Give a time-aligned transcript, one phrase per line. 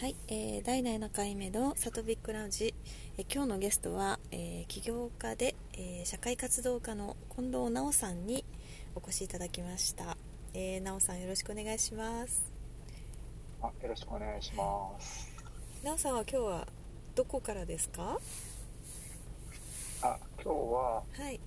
[0.00, 2.74] はい、えー、第7回目のサトビックラウンジ、
[3.18, 8.44] えー今日のゲストは、えー起業家で、えー社会活動家の近藤直さんに
[8.94, 10.16] お越しいただきました、
[10.54, 12.50] えー、直さんよろしくお願いします。
[13.62, 15.28] あよろしくお願いします。
[15.84, 16.68] 直さんは今日は
[17.14, 18.18] どこからですか？
[20.02, 21.38] あ今日ははい。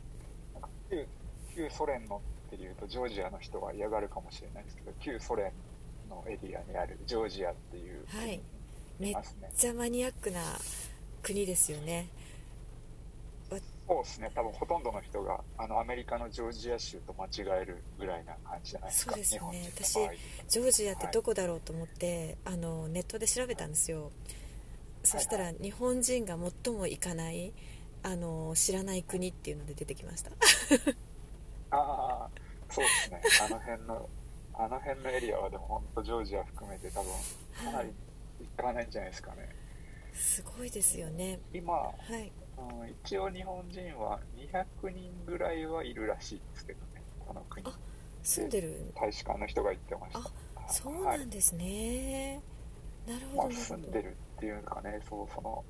[0.92, 1.08] 旧
[1.56, 5.52] 旧ソ連のっていうとジョージアの人は嫌がるかもしれないですけど旧ソ連の
[6.27, 8.41] エリアにあるジョージアっていうはい。
[8.98, 9.50] 国めっにいますね。
[9.56, 10.42] ちゃマニアックな
[11.21, 12.10] 国ですよね。
[13.86, 14.32] そうですね。
[14.33, 19.11] 多分ほとんどの人があのアメリカのジョージア州と間違えるぐらいな感じじゃないですか。
[19.11, 19.60] そうですよね。
[19.60, 20.15] 日本人の場合
[20.47, 24.11] ジョージアってどこだろうと思って、あのネットで調べたんですよ。
[25.04, 27.52] そしたら日本人が最も行かない
[28.04, 30.32] あの知らない国っていうので出てきました。
[31.71, 32.30] ああ
[32.69, 33.22] そうですね。
[33.45, 34.09] あの辺の
[34.56, 37.11] あの辺のエリアはでも本当ジョージア含めて多分
[37.72, 37.89] かなり
[38.58, 39.50] 行かないんじゃないですかね。
[40.14, 41.39] すごいですよね。
[41.53, 42.31] 今はい。
[42.55, 47.66] うん一応日本人は200人ぐらいはいるらしいですけどねこの国。
[47.67, 47.77] あ
[48.22, 48.92] 住んでる？
[48.95, 50.19] 大使館の人が言ってました。
[50.19, 50.23] あ
[50.70, 52.42] そうはないんですね、
[53.05, 53.59] なるまあ、ほどなるほど。
[53.59, 55.66] 住んでるっていうかねそうその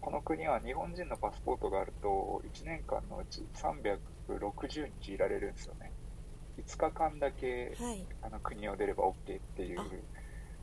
[0.00, 5.92] この国は日本人のパスポートがあると1年間のうち360日いられるんですよね
[6.58, 8.06] 5日間だけはい。
[8.22, 9.80] あの国を出れば OK っていう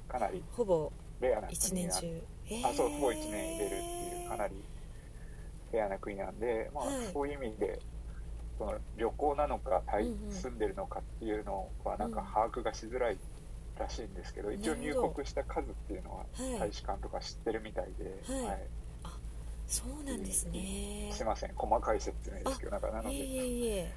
[0.08, 2.24] かなりほぼレアな一国なん年中。
[2.50, 4.54] えあそうほぼ1年入れるっていうかなり
[5.74, 6.96] レアな国なんで、まあはい。
[7.14, 7.80] そういう意味で
[8.58, 9.82] その旅行なのか
[10.30, 12.28] 住んでるのかっていうのはなんかうん。
[12.28, 13.18] 把握がしづらい
[13.80, 16.60] らしいんですけど、一応入国した数っていうのははい。
[16.60, 18.46] 大使館とか知ってるみたいで、はい。
[18.46, 18.58] はい。
[19.68, 21.10] そうなんですね。
[21.14, 23.92] すいません細かい説明ですけどなんかなので、いえいえいえ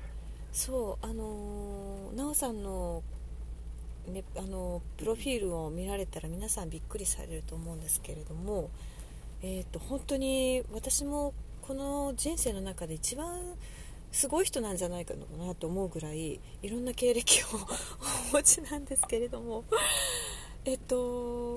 [0.55, 3.03] そうあのー、なおさんの,、
[4.07, 8.71] ね、あのプロフィールを見られたら皆さんびっくりされると思うんですけれども、
[9.43, 13.27] えー、と本当に私もこの人生の中で一番
[14.13, 15.15] すごい人なんじゃないか
[15.45, 17.47] なと思うぐらいいろんな経歴を
[18.31, 19.65] お持ちなんですけれども
[20.65, 21.57] えっと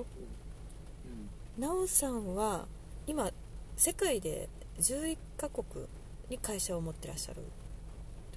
[1.60, 2.66] んなおさんは
[3.06, 3.30] 今
[3.76, 4.48] 世界で
[4.80, 5.86] 11カ国
[6.28, 7.42] に会社を持ってらっしゃる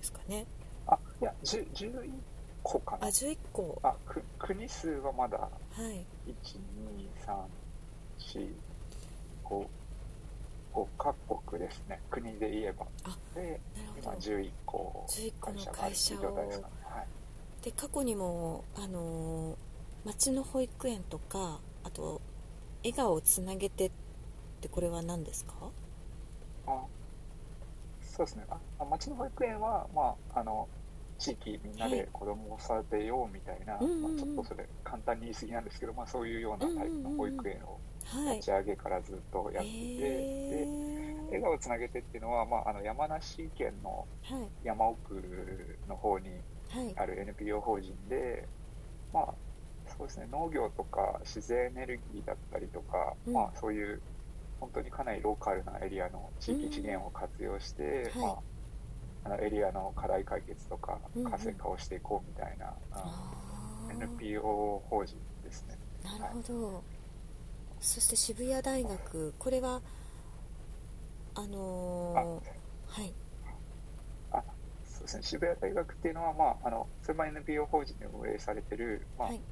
[0.02, 0.46] ですかね。
[0.88, 2.12] あいや10 11
[2.64, 3.80] 個かあな11個。
[3.84, 5.38] あく国数はまだ。
[5.38, 6.06] はい。
[8.28, 9.68] 12345
[10.74, 11.14] 5カ
[11.50, 12.00] 国ですね。
[12.10, 12.86] 国で言えば。
[13.04, 13.42] あで
[13.76, 14.18] なる今ほど。
[14.18, 15.06] 11個。
[15.10, 16.36] 11個の会社を。
[16.36, 19.56] はい、で過去にもあのー
[20.04, 22.22] 町の保育園とかあと
[22.84, 23.92] 笑顔をつなげてっ
[24.60, 25.54] てこれは何ですか？
[26.66, 26.86] あ
[28.22, 28.46] そうですね。
[28.50, 30.68] ああ町の保育園は、まあ、あの
[31.18, 33.82] 地域みんなで子供を育てようみたいな、まあ、
[34.18, 40.06] ちょっとそれ簡単に言い過ぎなんですけど、まあ、そういうようなタイプの保育園をはい立ち上げからずっとやってて、で
[40.62, 40.68] え
[41.28, 44.06] 笑顔つなげてっていうのは、まあ、あの山梨県の
[44.64, 45.16] 山奥
[45.88, 46.30] の方に
[46.72, 46.94] はい。
[46.96, 48.48] ある NPO 法人で、
[49.14, 49.34] まあ、
[49.98, 53.34] そうですね、農業とか自然エネルギーだったりとか、うん。
[53.34, 54.02] まあ、そういう
[54.62, 58.22] 本当にかなりローカルなエリアの地域資源を活用して、うん。
[58.22, 58.40] まあ、
[59.26, 61.32] あのエリアの課題解決とかうんうん。
[61.32, 62.98] 活性化をしていこうみたいな、あ
[63.90, 65.78] あのー NPO 法人ですね。
[66.04, 66.84] なるほど、
[67.82, 69.82] そして渋谷大学これは
[71.36, 73.14] あのーはい。
[74.84, 79.38] そうですね、渋谷大学っていうのは、まあ、あのそれも NPO 法人で運営されてる、まあはい。
[79.40, 79.44] か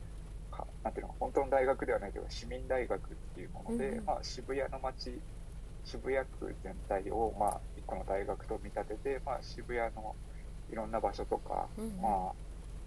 [0.83, 4.05] なんていうの本当の大学ではないけど市民大学っていうもので、うんうん。
[4.05, 5.19] まあ、渋谷の街
[5.85, 10.15] 渋谷区全体を、まあ、一個の大学と見立てて、まあ、渋谷の
[10.71, 12.01] いろんな場所とか、うんうん。
[12.01, 12.31] まあ、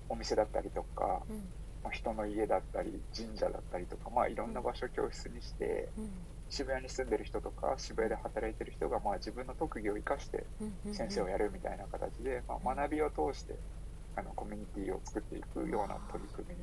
[0.09, 1.37] お店だったりとか、うん。
[1.82, 6.11] まあ、人の家だったり神社だったりとか、まあ、いろんな場所を教室にして、うん。
[6.53, 10.44] 渋谷に住んでる人とか渋谷で働いてる人が、まあ、自分の特技を生かして
[10.93, 13.55] 先生をやるみたいな形で、まあ、学びを通して
[14.16, 16.61] あのコミュニティを作っていくような取り組みに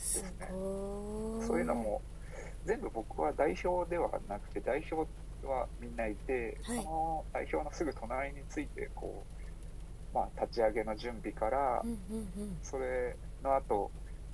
[0.00, 0.30] すね。
[0.50, 2.02] そういうのも
[2.64, 5.08] 全部僕は代表ではなくて代表
[5.46, 6.76] はみんないて、はい。
[6.78, 9.24] その代表のすぐ隣についてこ
[10.12, 12.58] う、まあ、立ち上げの準備から、うんうんうん。
[12.62, 13.90] それの後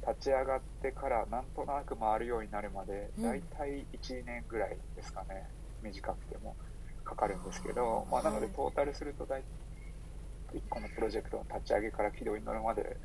[0.06, 3.24] 立ち上がってからなんとなく回るようになるまで、うん。
[3.24, 5.48] だいたい1年ぐらいですかね。
[5.82, 6.56] 短くても
[7.04, 9.42] かかるんですけど、まあ、なのではいトータルすると大
[10.52, 12.96] 1個のプロジェクトの立ち上げから軌道に乗るまではい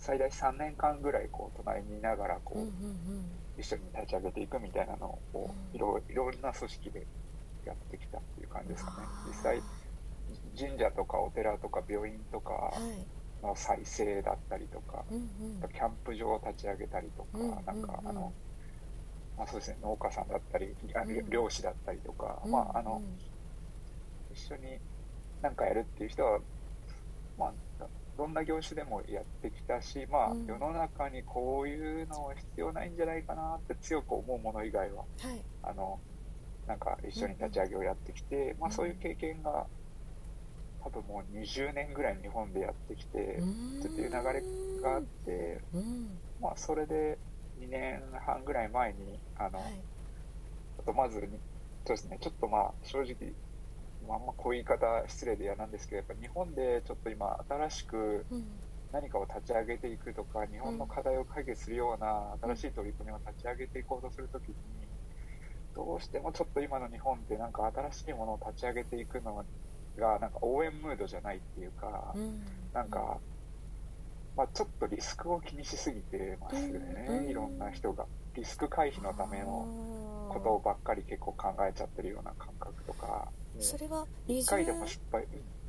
[0.00, 2.76] 最大3年間ぐらいこう隣にいながらこう、うんうんう
[3.20, 3.30] ん。
[3.58, 5.76] 一緒に立ち上げていくみたいなのをうん。
[5.76, 7.06] いろいろんな組織で
[7.66, 9.06] やってきたっていう感じですかね。
[9.28, 9.62] 実際
[10.58, 13.06] 神社とかお寺とか病院とかはい。
[13.42, 15.68] の再生だったりとかうんうん。
[15.68, 17.80] キャンプ場を立ち上げたりとか、うんなんかうん。
[17.80, 18.34] うんあの、
[19.36, 21.30] まあ、そうですね農家さんだったりあのうん。
[21.30, 23.02] 漁師だったりとか、うんまああの
[24.30, 24.78] 一緒に
[25.42, 26.38] 何かやるっていう人は、
[27.36, 27.46] ま
[27.80, 27.84] あ、
[28.20, 30.44] どんな業種でもやってきたし、まあうん。
[30.44, 35.44] 世の中にこういうのは必要ないんじゃないかなって強く思うもの以外はうんはい。
[35.62, 36.00] あの
[36.66, 39.66] なんか一緒に立ち上げをやってきて、まあ、そういう経験が
[40.80, 43.80] 多分もう20年ぐらい日本でやってきて、うん。
[43.80, 44.12] っていう流れ
[44.82, 46.20] があって、うん。
[46.40, 47.18] まあ、それで
[47.58, 49.72] 2年半ぐらい前にあの、はい。
[50.76, 51.40] ちょっとまずに
[51.86, 53.49] そうですねちょっとまあ正直、ま
[54.14, 58.60] あ、あんまこういう言い方失礼で嫌なんですけどやっぱ日本でちょっと今新しくうん。
[58.92, 64.56] 何かを立ち上げていくとか日本の課題を解決するような新しい取り組みを立ち上げていこうとするときに
[65.76, 69.36] どうしてもちょっと今の日本ってなんか新しいものを立ち上げていくの
[69.96, 72.70] がなんか応援ムードじゃないっていうかうん。
[72.72, 73.20] なんか、
[74.34, 78.06] まあ、ちょっとリスクを気にしすぎてますねいろんな人が。
[78.34, 79.46] リスク回避のための
[80.30, 85.24] ことばっかり結構考えちゃってるような感覚とかそれは一回でも失敗。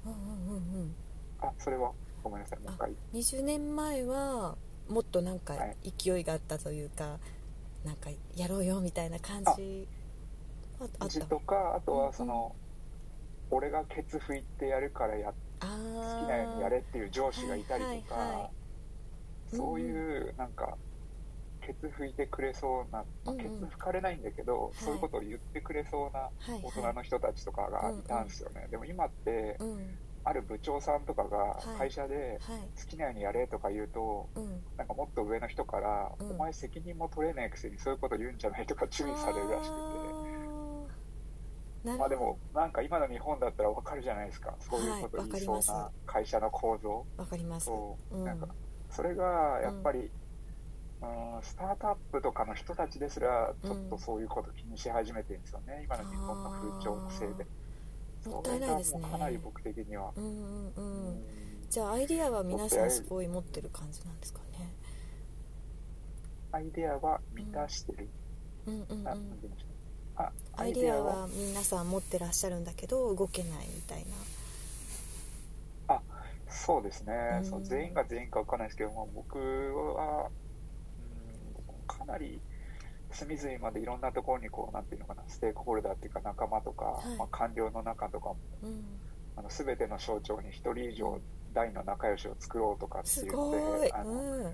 [0.05, 0.81] うんうんうんうん。
[0.81, 0.95] うん
[1.41, 1.91] あそれは
[2.23, 2.59] ごめんなさい。
[2.59, 2.91] もう一回。
[3.13, 4.55] 20年前は
[4.87, 5.93] もっとなんかはい。
[5.97, 7.17] 勢いがあったというか、
[7.83, 9.87] なんかやろうよみたいな感じ。
[10.79, 11.25] はあった。
[11.25, 12.55] とかあとはその、
[13.49, 18.49] 俺がケツ拭いてやるからや好きなようにやれっていう上司がいたりとか、はいはいは
[19.53, 19.55] い。
[19.55, 20.77] そういうなんか
[21.61, 23.43] ケツ拭いてくれそうな、まあうんうん。
[23.43, 24.83] ケツ拭かれないんだけど、い。
[24.83, 26.61] そういうことを言ってくれそうなはいはい。
[26.63, 29.97] 大人の人たちとかがいたんですよね、でも今ってうん。
[30.23, 31.77] ある部長さんとかがはい。
[31.77, 32.69] 会社ではい。
[32.79, 34.63] 好きなようにやれとか言うとうん。
[34.77, 36.31] なんかもっと上の人から、うん。
[36.31, 39.81] お前責任も取れないくせにそういうこと言うんじゃないとか注意されるらしくて。
[41.97, 44.53] まあでもなんか今の日本だったらわかるじゃないですか。
[44.59, 47.65] そういうこと言いそうな会社の構造、わかります。
[47.65, 48.23] そう、うん。
[48.23, 48.47] なんか
[48.91, 50.11] それがやっぱり、うん
[51.41, 57.47] スタートアップとかの人たちですらちょっとそういうこと気にし始めてるんですよね、今の日本の風潮のせいで。
[58.29, 59.01] もったいないですね。
[59.01, 60.31] かなり僕的には、うんうん
[60.67, 61.09] ううん。
[61.15, 61.23] ん。
[61.69, 64.75] じゃあアイディアは皆さんすごい持ってる感じなんですかね。
[66.51, 68.09] アイデアは満たしてる、
[68.67, 68.73] うん。
[68.75, 69.21] うんうんあなん
[70.17, 71.27] あアイデアは？
[71.33, 74.05] 皆さん持ってらっしゃるんだけど動けないみたい
[75.89, 75.99] な。
[76.53, 77.45] そうですね、うん。
[77.45, 80.31] そう全員が全員かわかんないですけども僕は、うん、
[81.97, 82.41] かなり
[83.11, 87.17] 隅々までいろんなところにこうなんていうのかなステークホルダーっていうか仲間とか、はい。
[87.17, 88.83] まあ、官僚の中とかもうん。
[89.37, 91.19] あの全ての省庁に1人以上
[91.53, 94.53] 大の仲良しを作ろうとかってすいうのであの、うん。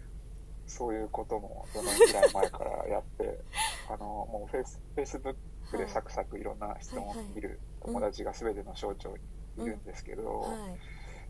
[0.65, 3.39] そういうことも4年ぐらい前からやって
[3.89, 5.35] あのもうフェイスフェイスブッ
[5.71, 9.15] クでサクサクいろんな質問を見る友達が全ての省庁
[9.57, 10.79] にいるんですけど、はい。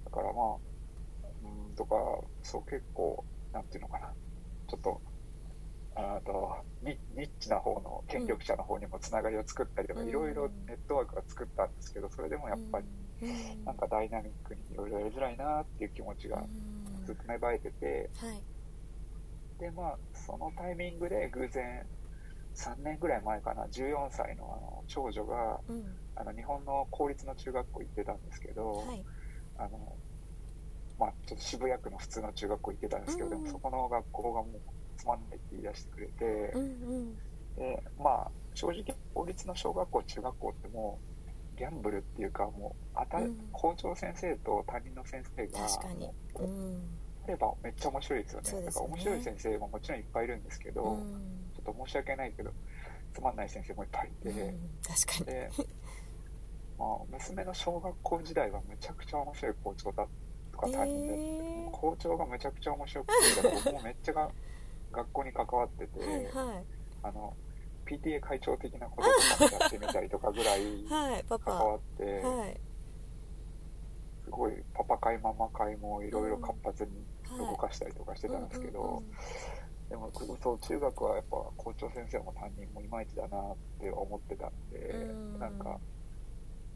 [0.06, 0.56] だからまあ、
[1.44, 1.96] うん、とか、
[2.44, 3.24] そう結構、
[3.54, 4.14] なんていうのかな、
[4.68, 5.02] ちょっと、
[5.98, 10.10] あとニニッチな方の権力者の方にもつながりを作ったりとか、うん。
[10.10, 12.86] いろいろネットワークは作ったんですけど、それでもやっぱり、
[13.22, 13.66] うん。
[13.66, 17.06] なんかダイナミックにいろいろやりづらいなっていう気持ちがうん。
[17.06, 18.44] ずっと芽生えてて、はい。
[19.60, 21.88] で、まあ、そのタイミングで偶然、
[22.54, 25.84] 3年ぐらい前かな、14歳のあの長女が、うん。
[26.16, 29.04] あの日本の公立の中学校行ってたんですけど、はい。
[29.58, 29.98] あの、
[31.00, 33.44] まあ、ちょっと渋谷区の普通の中学校行ってたんですけど、うん。
[33.44, 34.62] でもそこの学校がもう
[34.98, 36.66] つまんないって言い出してくれて、うんう
[37.04, 37.16] ん。
[37.56, 38.84] でまあ、正直、
[39.14, 41.00] 公立の小学校、中学校っても
[41.56, 43.38] う、ギャンブルっていうか、もう当たる、うん。
[43.52, 46.06] 校長先生と担任の先生が、確かに。
[46.06, 46.82] もううん。
[47.26, 48.52] あればめっちゃ面白いですよね。
[48.54, 48.66] ね。
[48.66, 51.52] だから面白い先生ももちろんいっぱいいるんですけど、うん。
[51.56, 52.52] ちょっと申し訳ないけど、
[53.14, 54.60] つまんない先生もいっぱいいて、うん。
[54.82, 55.38] 確かに。
[55.38, 55.50] で、
[56.78, 60.08] まあ、娘の小学校時代はめちゃくちゃ面白い校長だ
[60.52, 64.30] とか担任で、え校長がめちゃくちゃ面白くて、だから僕もめっちゃが
[64.92, 66.66] 学校に関わってて、ーはいはい。
[67.04, 67.36] あの、
[67.86, 70.62] PTA 会長的なこととかもやってみたりとかぐらい
[71.28, 72.60] 関わって、はい。
[74.26, 76.92] すごいパパ会、ママ会もいろいろ活発に
[77.30, 77.40] はい。
[77.40, 79.04] 動かしたりとかしてたんですけど、
[79.90, 85.40] でもそう中学はやっぱ校長先生も担任もいまいちだなって思ってたんで、うん。
[85.40, 85.80] なんか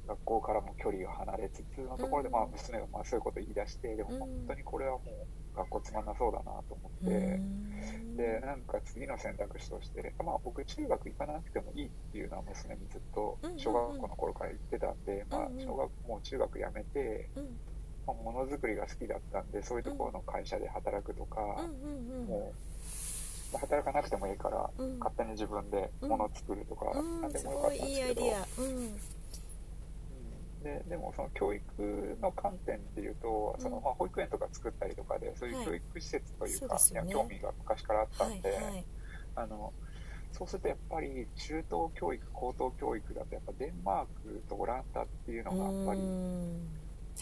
[0.07, 2.33] 学校からも距離が離れつつのところで、うん。
[2.35, 4.19] まあ娘がまあそういうこと言い出してでもうん。
[4.19, 8.17] 本当にこれはもう学校つまんなそうだなと思って、うん。
[8.17, 17.43] でなんか次の選択肢として、まあ、僕中学行かなくてもいいっていうのは娘にずっと小学校の頃から言ってたんで、まあ小学もう中学辞めて、うん。
[18.07, 21.41] まあものづくりが好きだったんでそういうところの会社で働くとか、
[22.27, 24.99] もうまあ働かなくてもいいから、うん。
[24.99, 27.21] 勝手に自分で物を作るとか、うん。
[27.21, 28.21] なんですもよかったんですけど
[30.63, 35.65] ででもその教育の観点っていうと、そのうんまあ保育園とか作ったりとかでそういうはい。
[35.65, 38.85] 教育施設というか、そうですよね興味が昔からあったんで、はいはい。
[39.35, 39.73] あの
[40.31, 45.99] そうするとやっぱり中等教育高等教育だとやっぱデンマークとオランダっていうのがやっぱり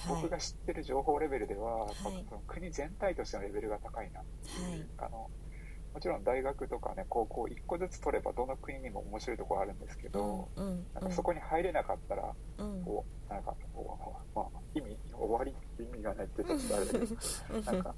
[0.08, 5.30] 僕が知ってる情報レベルでは、はい、その国全体としてのレベルが高いなっていう、はい、あの
[5.94, 17.96] もちろん大学とかね高校1個ずつ取ればどの国にも面白いところあるんですけど、うんうん、なんかそこに入れなかったら、うん、こうなんかこう、まあ、意味終わりって意味がないってちょっとあれだけどなんか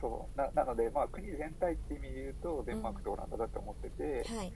[0.00, 4.52] そうななので、まあ、国全体って意味で言うとデンマークとオランダだと思ってて、はい、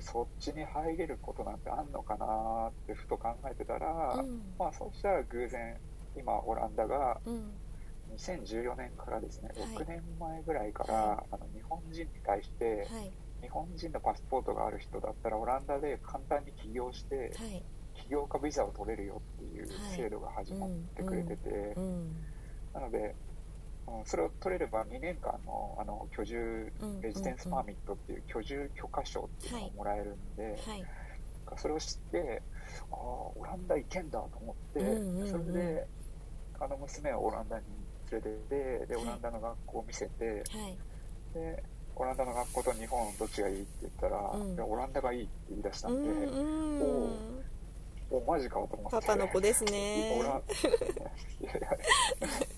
[0.00, 4.24] そっちに入れることなんてあんのかなってふと考えてたら、
[4.58, 5.76] まあそうしたら偶然
[6.16, 7.20] 今オランダが、
[8.16, 13.12] 2014年からですね、6年前ぐらいから、はい、あの日本人に対して、はい、
[13.42, 17.62] 日本人のパスポートがある人だったらオランダで簡単に起業して、はい、
[17.94, 22.16] 起業家ビザを取れるよっていう制度が始まってくれてて、うんうん、
[22.74, 23.14] なので、
[23.86, 30.58] うん、それを取れれば2年間のあの居住、レジデンスパーミットっていう居住許可証っていうのをもらえるんで、
[31.56, 32.42] それを知って
[32.90, 34.80] ああオランダ行けんだと思って、
[35.30, 35.86] それで
[36.60, 37.64] あの娘をオランダに
[38.10, 40.78] 連れててでオランダの学校を見せて、はい、
[41.34, 41.62] で
[41.96, 46.82] オランダの学校と日本どっちがいいって言ったら、うん、オランダがいいって言い出したんで、うん
[48.12, 48.90] おおマジかと思って。
[48.90, 50.18] パパの子ですね。
[50.18, 50.42] オラン
[51.40, 51.68] いやいや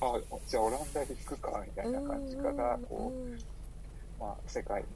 [0.00, 4.88] あじゃあオランダで行くかみたいな感じからこう、まあ、世界に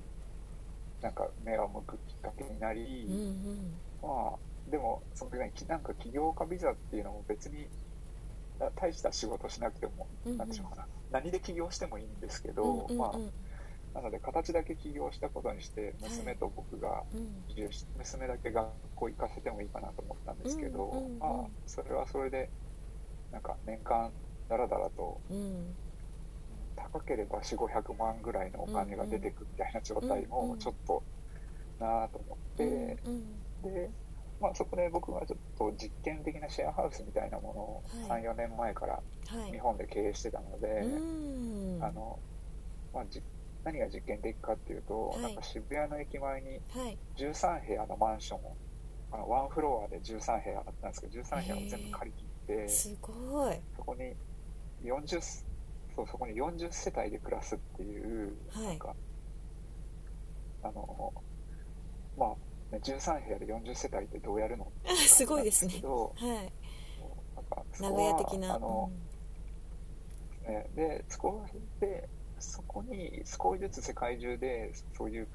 [1.03, 7.67] なんか目を向くきっかけになり、うんうん、まあでもその時になんか起業家ビザっていうのも別に
[8.75, 10.77] 大した仕事しなくても、うんうん、なんていうのか。
[10.77, 13.19] な何で起業してもいいんですけど、うんうんうん、まあ
[13.95, 17.03] なので形だけ起業したことにして娘と僕が
[17.49, 21.31] 移住し、はい、娘だけ学校行かせてもいいかなと思ったんですけど、うんうんうん、まあ
[21.67, 22.51] それはそれで
[23.33, 24.11] なんか年間
[24.49, 25.75] だらだらと、うん、
[26.77, 31.03] 高ければ4500万ぐらいのお金が出てくみたいな状態もちょっと
[31.81, 32.65] なあと思って、
[33.07, 33.25] うん
[33.65, 33.91] うん、で
[34.41, 39.01] まあ、そこで僕はちょっと実験的なシェアハウスみたいなものを34年前から
[39.51, 40.87] 日本で経営してたので、はい、
[41.89, 42.19] あの
[42.93, 43.05] まあ、
[43.65, 46.61] 何が実験的かっていうと、はい、なんか渋谷の駅前に
[47.17, 48.57] 13部屋のマンションを
[49.13, 53.57] あのワンフロアで13部屋あったんですけど13部屋を全部借り切って、すごい。
[53.77, 54.15] そこに
[54.85, 55.21] 40
[55.95, 58.95] そうそこに40世帯で暮らすっていう、はい、なんか
[60.63, 61.13] あの
[62.19, 62.35] まあ
[62.81, 64.71] 13部屋で40世帯ってどうやるの？
[65.07, 65.75] すごいですね。
[65.83, 66.09] は
[66.43, 66.53] い。
[67.35, 68.55] なんか名古屋的な。
[68.55, 68.91] あの、
[70.47, 71.45] うん、ね、でそこ
[71.81, 75.29] でそこに少しずつ世界中でそういう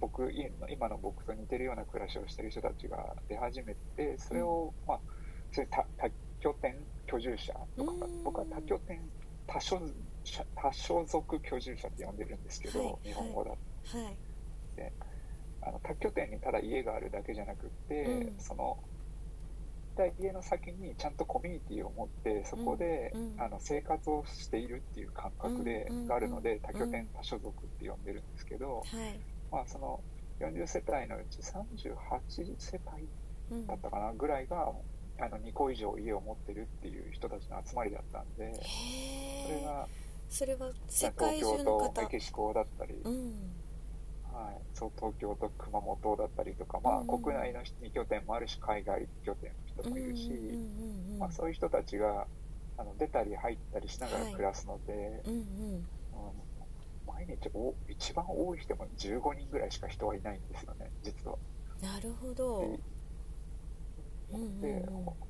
[0.00, 0.30] 僕
[0.68, 5.00] 今の僕と似てるような暮らしをしてる人たちが出始めてそれを、うん、まあ
[5.52, 6.10] それ多多
[6.40, 9.00] 拠点居住者とか僕は多拠点
[9.46, 9.80] 多所
[10.56, 13.98] 多所属居住者って呼んでるんですけど、はい、日本語だと。
[13.98, 14.16] はい、
[14.76, 14.92] で
[15.66, 18.78] あの多拠点にただ家があるだけじゃなくって、うん、その
[20.20, 28.82] 家の先にちゃんとコミュニティを持ってそこで、うん、あの生活をしているっていう感覚で、うん、があるので多拠点多所属って呼んでるんですけど、
[29.52, 30.00] まあ、その
[30.40, 34.72] 40世帯のうち38世帯だったかなぐらいが、
[35.20, 38.52] あの2個以上家を持ってるっていう人たちの集まりだったんで
[39.46, 39.86] それが
[40.28, 41.78] それは世界中の方。
[41.78, 42.94] 東京とメキシコだったり、
[44.34, 50.30] はい、そう東京と熊本だったりとか、まあ、国内の2拠点もあるし海外拠点の人もいるし、
[51.18, 52.26] まあ、そういう人たちが
[52.76, 55.34] あの出たり入ったりしながら暮らすので、はいうん。
[55.34, 55.84] うん、
[57.06, 61.36] 毎日お一番多い人も15人ぐらいしか人はいないんですよね実は。
[61.80, 62.76] なるほど。
[64.60, 64.84] で、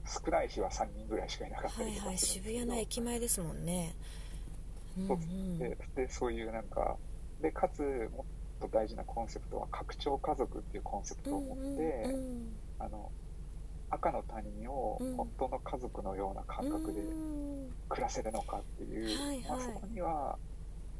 [0.06, 3.94] 少ない日は3人ぐらいしかいなかったりとか、はいはい、渋谷の駅前ですもんね。
[4.96, 5.18] そう
[5.58, 6.96] ででそういうなんか
[7.42, 7.82] でかつ
[8.16, 8.24] も
[8.68, 11.62] と大事なコンセプトは拡張家族っていうコンセプトを持って、
[12.06, 13.10] うんうん、あの
[13.90, 17.00] 赤の他人を本当の家族のような感覚で
[17.88, 20.36] 暮らせるのかっていう、うんまあ、そこには、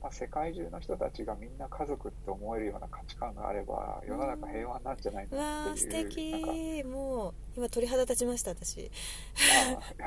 [0.03, 6.85] まあ、世界中の人たちがみんな家族って思えるような価値観があれば世の中平和なんじゃないのっていう、うん、素敵。
[6.85, 8.91] もう今鳥肌立ちました私。
[10.01, 10.05] あ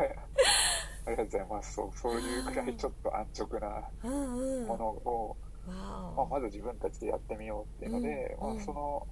[1.08, 1.74] ありがとうございます。
[1.74, 9.08] そうそういうくらいちょっと安直なものを、まあ、まず自分たちでやってみようっていうので、うん、まあ、その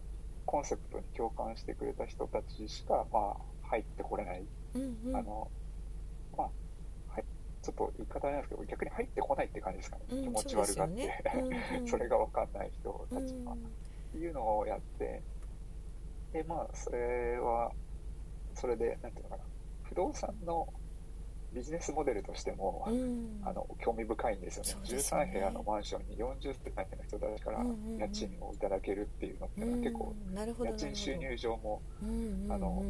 [0.46, 4.46] コンセプトに共感してくれた人たちしか、まあ、入ってこれない、
[4.76, 5.50] うんうん、あの
[6.38, 6.48] まあ
[7.14, 7.24] はい、
[7.62, 11.24] ちょっと言い方なんですけど逆に入ってこないって感じですかね、うん、気持ち悪がって、ね。
[11.36, 13.58] うんうん、 それが分かんない人たちが、っ
[14.12, 15.22] ていうのをやって
[16.32, 17.72] でまあそれは
[18.54, 19.44] それでなんていうのかな。
[19.84, 20.68] 不動産の
[21.56, 23.40] ビジネスモデルとしても、うん。
[23.44, 24.70] あの興味深いんですよね。
[24.84, 25.32] すよね。
[25.32, 27.66] 13部屋のマンションに40世帯の人たちから
[27.98, 30.16] 家賃をいただけるっていうのってのは結構
[30.66, 32.84] 家賃収入上もうんうんうんあの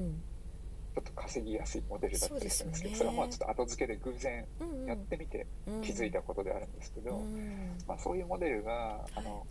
[0.95, 2.97] ちょっと稼ぎやすいモデルだったりするんですけどね。
[2.97, 4.45] そうれはまあちょっと後付けで偶然
[4.87, 5.45] やってみて
[5.83, 7.75] 気づいたことであるんですけど、うん。
[7.85, 9.45] まあ、そういうモデルがあの、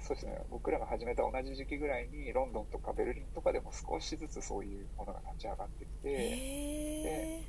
[0.00, 0.42] そうですね。
[0.50, 6.22] 僕らが始めた同じ時期ぐらいにロンドンとかベルリンとかでも少しずつそういうものが立ち上がってきて、へ
[7.04, 7.42] え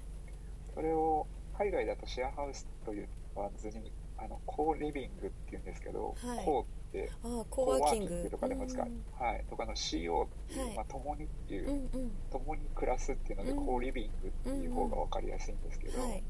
[0.74, 1.28] それを
[1.58, 6.46] 海外だとシェアハウスと言わずにあのコーリビングっていうんですけど、はい。
[6.46, 10.76] コーってああコーワーキングとかでも使う、うんはい、とかの CO っていう、はい。
[10.76, 12.12] まあ、共にっていう、うんうん。
[12.32, 13.66] 共に暮らすっていうので、うん。
[13.66, 16.24] コーリビングっていう方が分かりやすいんですけど、はい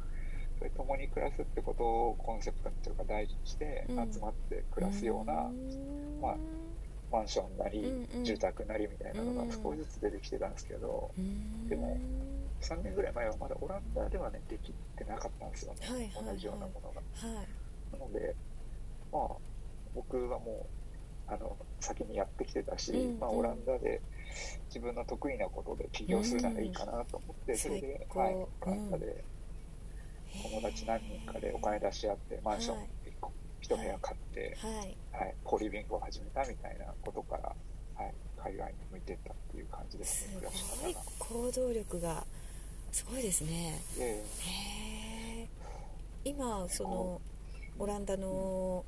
[0.59, 4.13] それ共に暮らすってことをコンセプトにというか大事にしてうん。
[4.13, 5.55] 集まって暮らすような、ん。
[6.21, 6.37] まあ
[7.11, 8.23] マンションなり、うんうん。
[8.23, 11.67] 住宅なりみたいなのが少しずつ出てきてたんですけど、うん。
[11.67, 11.97] でも
[12.63, 17.01] 3年ぐらい前はまだオランダではねできてなかったんですよね、はいはいはい同じようなものが。
[17.35, 17.47] はい
[17.93, 18.35] なので、
[19.11, 19.29] まあ、
[19.93, 20.67] 僕はも
[21.29, 24.01] うあの先にやってきてたし、うんまあ、うんオランダで
[24.67, 29.23] 自分の得意なことで起業するならいいかなと思って、うんそれではい、オランダで
[30.41, 37.55] 友達何人かでお金出し合ってマンションはい1個1部屋買って、はいはい、コリビングを始めたみたいなことから、
[37.95, 40.95] はい、海外に向いてったっていう感じですすね暮らしごい。
[41.19, 42.25] 行動力が
[42.93, 43.81] すごいですね。
[43.97, 44.23] でへ
[45.41, 45.47] え
[46.23, 47.21] 今その
[47.79, 48.85] オランダの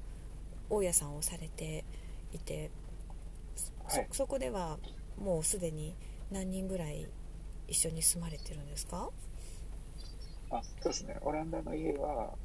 [0.69, 1.83] 大家さんをされて
[2.31, 2.71] いて
[3.88, 4.07] そ,、はい。
[4.12, 4.77] そこでは
[5.17, 5.95] もうすでに
[6.31, 7.07] 何人ぐらい
[7.67, 9.09] 一緒に住まれてるんですか？
[10.51, 12.35] あそうですね、オランダの家は、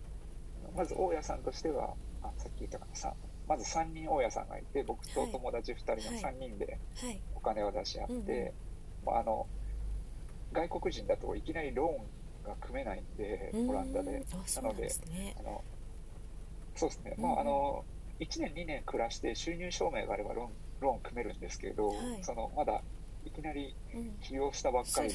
[0.75, 3.15] まず大家さんとしては、あさっき言ったかな、さ
[3.47, 7.21] まず3人大家さんがいて、僕と友達2人の3人ではい。
[7.35, 8.53] お金を出し合って、うんうん。
[9.05, 9.47] まあ、あの
[10.53, 14.13] 外国人だといきなりローンが組めないんで、オランダで。
[14.13, 14.89] なんで
[15.39, 15.63] あの
[16.75, 17.85] そうですね、うんまあ、あの
[18.21, 22.25] 1年、2年暮らして収入証明があればローンローン組めるんですけど、はい。
[22.25, 22.83] そのまだ
[23.25, 24.13] いきなりうん。
[24.23, 25.15] 起業したばっかりで、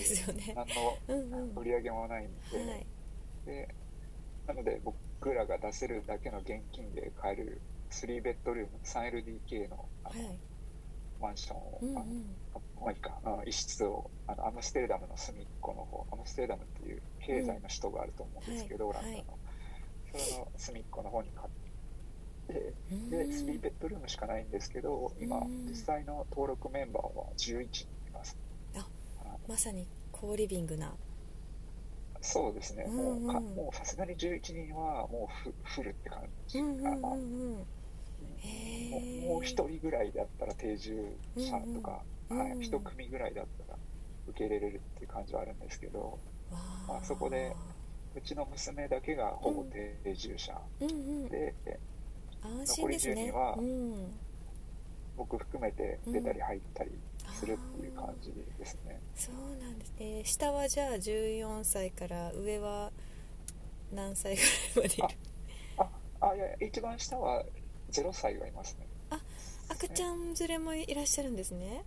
[0.53, 0.65] 何
[1.19, 2.57] うんのうん売り上げもないんで。
[2.57, 2.85] はい。
[3.45, 3.67] で
[4.47, 10.39] なので僕らが出せるだけの現金で買える3ベッドルーム 3LDK のあの、はい
[11.25, 11.95] マンションを、うんうん。
[12.81, 16.05] まあいいか、うん一室をあのアムステルダムの隅っこの方。
[16.11, 19.25] アムステルダムっていう経済の首都があると思うんですけど、うんオランダの、はい
[20.17, 21.49] それの隅っこの方に買っ
[22.47, 23.09] てうん。
[23.09, 25.65] で3ベッドルームしかないんですけど今うん。
[25.67, 28.37] 実際の登録メンバーは11人います。
[28.75, 28.87] あ
[29.19, 30.93] あまさにコーリビングな。
[32.21, 33.23] そうですね、うんうん。
[33.25, 37.59] もうかもうさすがに11人はもうフフルって感じうんうんかな、うんうん。
[37.59, 37.63] へ
[39.27, 43.79] もーう一人ぐらいだったら定住者とか、うんうんはい、一組ぐらいだったら
[44.27, 46.19] 受け入れれるっていう感じはあるんですけど
[46.51, 47.55] わまあそこで
[48.15, 50.57] うちの娘だけがほぼ定住者。
[50.79, 50.89] うん。
[50.89, 51.53] うんで、
[52.41, 53.15] 安心ですね。
[53.15, 54.13] 残り10人はうん。
[55.17, 56.91] 僕含めて出たり入ったり
[57.33, 60.21] するっていう感じですね、そうなんですね。
[60.25, 62.91] 下はじゃあ14歳から上は
[63.93, 65.17] 何歳ぐらいまでいる？
[65.77, 65.87] あ
[66.19, 67.45] あいや一番下は
[68.01, 68.87] 0歳がいますね。
[69.67, 71.83] 赤ちゃん連れもいらっしゃるんですね。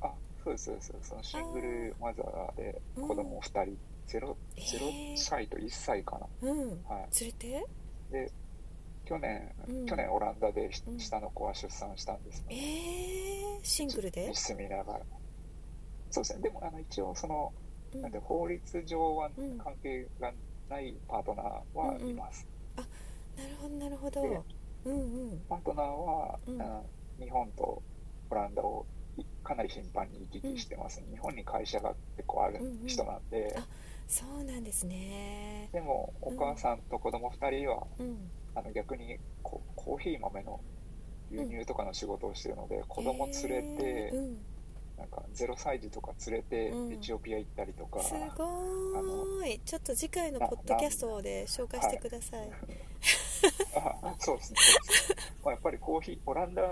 [0.00, 0.10] あ
[0.42, 0.92] そうですそうです。
[1.02, 3.08] そのシングルマザーでうん。
[3.08, 5.12] 子供2人、ゼロえー。
[5.12, 6.26] 0歳と1歳かな。
[6.50, 6.58] うん。
[6.84, 7.20] はい。
[7.20, 7.66] 連れて？
[8.10, 8.32] で
[9.04, 9.86] 去年、うん。
[9.86, 10.98] 去年オランダでうん。
[10.98, 14.28] 下の子は出産したんですえね、ー、シングルで？
[14.28, 15.00] に住みながら。
[16.10, 16.42] そうですね。
[16.42, 17.52] でもあの一応その
[17.94, 18.00] うん。
[18.02, 19.58] なんで法律上はうん。
[19.58, 20.32] 関係が
[20.70, 21.46] ないパートナー
[21.78, 22.46] はいます、
[23.36, 24.22] なるほどなるほど。
[24.22, 24.42] でうんうん
[25.48, 26.38] パートナーは、
[27.18, 27.82] 日本と
[28.30, 33.28] オランダをいかなり頻繁に行き来してます、日本に会社が結構あるうんうん人なん。
[33.30, 33.66] で、あ
[34.08, 35.68] そうなんですね。
[35.72, 38.30] でもお母さんと子供2人は、うん。
[38.54, 40.60] あの逆にこコーヒー豆の
[41.30, 44.16] 輸入とかの仕事をしてるので、子供連れて、えー。
[44.16, 44.38] うん。
[44.98, 46.92] なんか0歳児とか連れてうん。
[46.92, 49.60] エチオピア行ったりとか、すごーい。
[49.60, 52.50] ちょっと次回のポッドキャストで紹介してください、
[53.76, 54.56] あそうですね。
[54.88, 55.16] ですね。
[55.44, 56.62] まあ、やっぱりコーヒーオランダ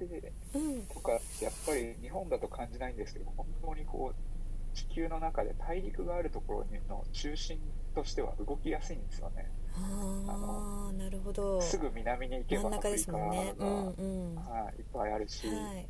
[0.00, 1.20] でうんとかやっ
[1.66, 7.60] ぱり日本だと感じないんですけど本当にこう地球の中で大陸があるところの中心
[7.94, 9.50] としては動きやすいんですよね。
[9.74, 11.60] ああなるほど。
[11.60, 13.54] すぐ南に行けばアフリカが、ね。
[13.58, 14.34] うんうん。
[14.34, 15.86] はい、いっぱいあるし、はい。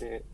[0.00, 0.24] で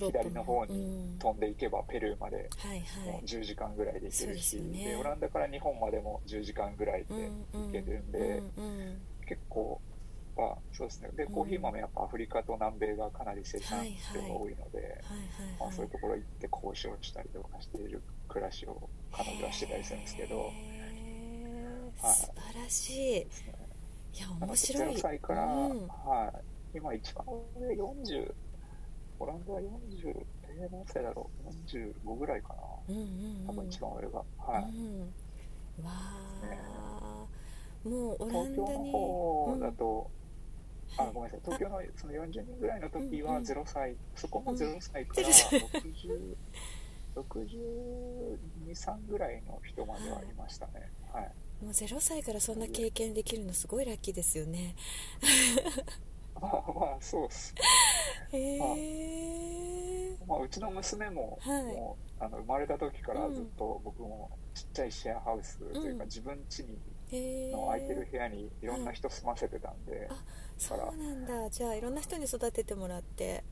[0.00, 1.18] 左の方うにん。
[1.18, 4.84] 飛んでいけばペルーまではいもうはい10時間ぐらいで行けるし、そうですよね。
[4.90, 9.00] でオランダから日本までも10時間ぐらいで行けるんで、うんうん。
[9.26, 9.80] 結構
[10.38, 11.10] ぱそうですね。
[11.16, 14.96] でうんコーヒー豆やっぱアフリカと南米がかなり生産はいはい量が多いので、はいはい
[15.58, 15.74] まあ、はい。
[15.74, 22.14] そういうところ行って交渉したりとかしている暮らしを彼女はしてたりするんですけど、はい。
[22.14, 23.16] 素晴らしい。
[23.18, 24.94] いや面白い。
[24.94, 25.88] 0歳から、うん。
[25.88, 26.32] は
[26.74, 27.24] い、今一番
[27.58, 28.34] 上40
[29.20, 29.66] オランダは40
[30.60, 32.54] えー何歳だろう？45ぐらいかな。
[32.88, 33.04] うんうんう
[33.44, 33.46] ん。
[33.46, 37.26] 多分一番上が、はい、うん、わあ、
[37.84, 40.10] もうオラ東京の方だと、
[40.96, 41.40] あはいごめんなさい。
[41.44, 43.42] 東京のその40人ぐらいの時はうんうん。
[43.44, 46.36] 0歳、そこも0歳から0歳60
[47.16, 48.38] 62、
[48.70, 50.90] 3 ぐらいの人まではいましたね。
[51.12, 51.32] はい。
[51.62, 54.76] もう0歳からそんな経験できるのすごいラッキーですよね
[56.40, 57.54] まあまあ、そうっす。
[58.32, 61.64] へえまあ、うちの娘も、はい。
[61.64, 66.08] もうあの生まれた時からずっと僕もちっちゃいシェアハウスというか、うん。
[66.08, 66.78] 自分家に
[67.52, 70.22] の空いてる部屋にいろんな人住ませてたんで、あ
[70.58, 71.50] そうなんだ。
[71.50, 73.44] じゃあいろんな人に育ててもらって。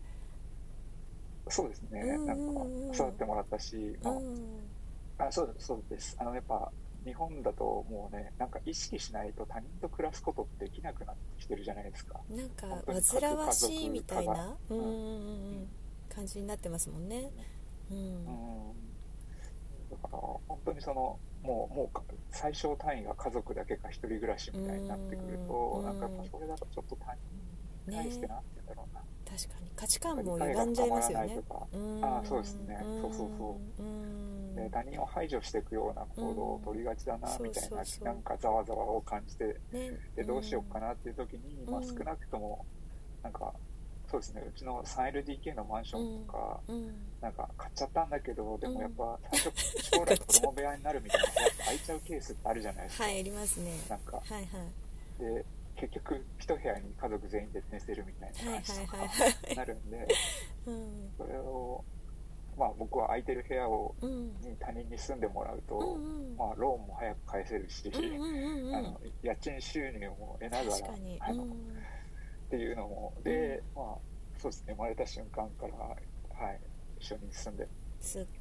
[1.49, 2.89] そうですね、うんなんうん。
[2.89, 4.71] うんか育ってもらったし、うまん。
[5.19, 6.17] あ、あそうですそうです。
[6.19, 6.73] あのやっぱ
[7.07, 12.21] 日本だともうねなんか意識しないと他人と暮らすことできなくなってきてるじゃないですか。
[12.29, 15.69] なんか煩わしいみたいなうん
[16.09, 17.31] 感じになってますもんね。
[17.91, 17.99] うん。
[17.99, 18.27] うん。
[19.91, 27.15] だから本当にそのもうもうか最小単位が家族だけか一人暮らしみたいになってくるとうんなんかそれだとちょっと他
[27.87, 29.71] 人に対してねなんて言うんだろうな、確かに。
[29.77, 31.27] 価値観も歪んじゃいますよね。
[31.27, 31.77] 理解が深まらないとか。
[31.77, 32.05] うん。
[32.05, 32.79] あそうですね。
[33.01, 37.43] そうそうそうんで他人を排除していくような行動を取りがちだなうん。
[37.45, 39.93] みたいななんかざわざわを感じてね。
[40.17, 42.65] でどうしようかなっていう時に、まあ、うん少なくとも
[43.23, 43.53] なんか
[44.11, 46.61] そうですねうちの 3LDK のマンションとか、
[47.21, 48.75] なんか買っちゃったんだけどでうん。
[48.75, 49.53] もやっぱ最初
[49.97, 53.73] 将来子供部屋になるみたいな 部屋空いちゃうケースってあるじゃないですか、はいありますね。
[53.89, 54.17] なんか。
[54.17, 55.23] はいはい。
[55.23, 55.45] で
[55.77, 60.09] 結局一部屋に家族全員で寝せるみたいなはいはい感じとかなるんで
[60.67, 61.13] うん。
[61.19, 61.85] それを
[62.57, 64.27] まあ僕は空いてる部屋をうん。
[64.41, 66.37] に他人に住んでもらうと、うんうん。
[66.37, 70.87] まあ、ローンも早く返せるし、うんうん あの家賃収入も得ながら
[71.21, 71.83] あの、っうん。
[72.51, 73.85] ていうのもで、まあ
[74.39, 75.97] そうですね生まれた瞬間から、は
[76.53, 76.61] い、
[76.99, 77.67] 一緒に住んでい。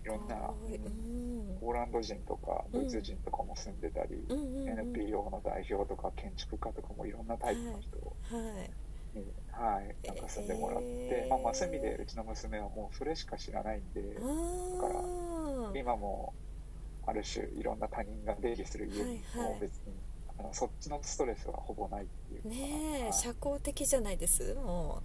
[0.03, 1.57] いろんなうん。
[1.59, 8.13] ポーランド人とかドイツ人とかも住んでたり、NPO の代表とか建築家とかもいろんなタイプの人は
[8.61, 8.69] い。
[8.69, 8.69] に、
[9.51, 15.79] はい、なんか住んでもらって、えーまあまあそういう意味でうちの娘はもうそれしか知らないんであー。
[15.79, 16.33] 今も
[17.07, 19.49] ある種いろんな他人が出入りする家にはいはい。
[19.51, 19.93] もう別に、
[20.37, 23.13] あのそっちのストレスはほぼないっていうか、ねえはい。
[23.13, 25.01] 社交的じゃないですも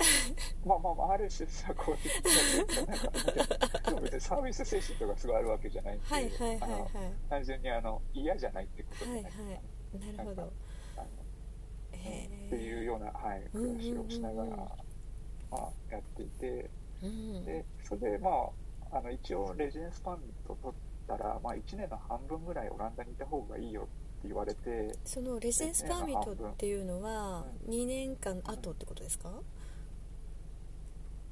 [0.64, 6.90] まあまあまあある種社交的ななんかでも別にサービス精神とかすごいあるわけじゃないんで、うはいはいはいあのは
[7.28, 9.62] 単純にあの嫌じゃないってことじゃないですか、はいはい。
[10.12, 10.52] いなるほど
[12.00, 14.66] っていうような、はい、暮らしをしながら、ま
[15.52, 16.70] あ、やっていて。
[17.02, 17.44] うん。
[17.44, 18.30] でそれでま
[18.92, 23.84] ああの一応レジデンスパンと取ったら、まあ、1年の半分ぐらいオランダにいた方がいいよっ
[24.22, 24.94] て言われて。
[25.04, 29.30] そのレジデンスパーミットっていうのはうん2年間後ってことですか？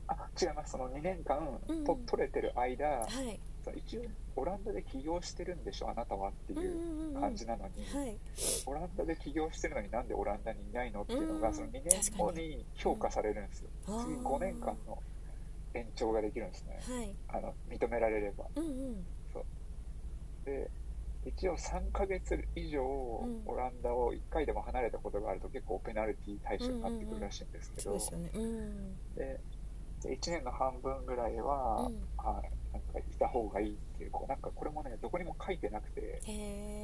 [0.07, 0.73] あ違います。
[0.73, 3.41] その2年間うんと取れてる間、はい。
[3.77, 4.03] 一応
[4.39, 8.17] オランダで起業してるんでしょあなたはってうんいう感じなのに、はい。
[8.67, 15.03] オランダで起業してるのになんでオランダにいないのっていうのが、うんその2年後に評価されるんですよ、うん次5年間の
[15.75, 16.81] 延長ができるんですね。
[16.89, 17.15] はい。
[17.29, 18.47] あの認められれば。
[18.57, 19.05] うんうん。
[20.45, 20.71] で
[21.27, 23.43] 一応3ヶ月以上ん。
[23.47, 27.99] オランダを1回でも離れたことがあると結構ペナルティ対象になってくるらしいんですけど、
[29.17, 29.41] で
[30.05, 32.01] 1年の半分ぐらいは、うん。
[32.17, 36.21] はい、なんかいた方がいいっていうこうなんかこれもねどこにも書いてなくて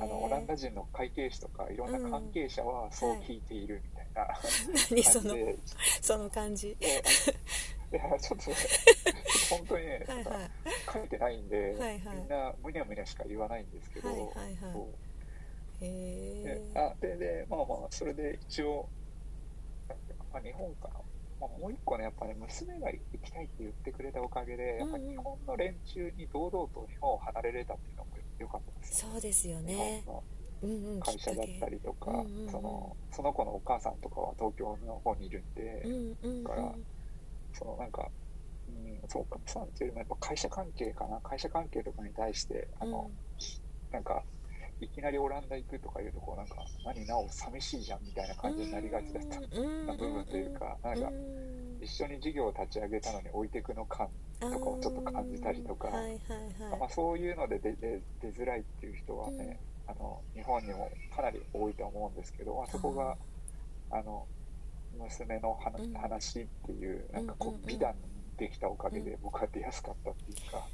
[0.00, 4.28] あのオランダ人の会計士とかいろんな関係者はそう聞いているみたいな
[4.90, 5.58] 何その感じで、
[6.00, 6.76] その感じ。
[6.76, 6.86] で
[7.92, 8.56] いやちょっとね
[9.50, 10.50] 本当にね、 はいはい。
[10.92, 12.16] 書いてないんで、はいはい。
[12.16, 14.56] みんなむにゃむにゃしか言わないんですけど、はいはいはい。
[14.72, 14.88] そう。
[15.80, 18.88] へでえあででまあまあそれで一応、
[20.32, 20.94] まあ、日本かな、
[21.44, 25.02] まあ、もう一個ねやっぱね娘が行きたいって言ってくれたおかげでやっぱうん。
[25.02, 30.04] うん日本の連中に堂々と日本を離れれたっていうのも良かったですそうですよ日ね
[31.00, 32.50] 会社だったりとか、うんうんうん。
[32.50, 36.44] そのその子のお母さんとかは東京の方にいるんで、うんうんうん。
[36.44, 36.72] だから
[37.52, 38.08] そのなんか、
[38.68, 38.72] う
[39.06, 41.20] ん、そうかさんっていうよりもやっぱ会社関係かな。
[41.20, 43.10] 会社関係とかに対してあの、
[43.92, 44.24] なんか
[44.84, 49.40] いきなりオランダ行くとかいうとこうなんか何なお寂しいじゃんみたいな感じになりがちだった。
[49.40, 51.10] な部分というかなんか
[51.80, 54.08] 一緒に事業を立ち上げたのに置いていくの感
[54.40, 55.90] とかをちょっと感じたりとか。
[56.78, 58.00] まあ、そういうので出
[58.32, 63.16] づらいっていう人はね、あの日本にもかなり多いと思うんですけど、まあ、そこが
[63.90, 64.26] あの
[64.98, 67.98] 娘の話,、っていうなんかこう美談に
[68.38, 69.04] できたおかげうん。
[69.04, 70.68] で僕は出やすかったっていうか、わか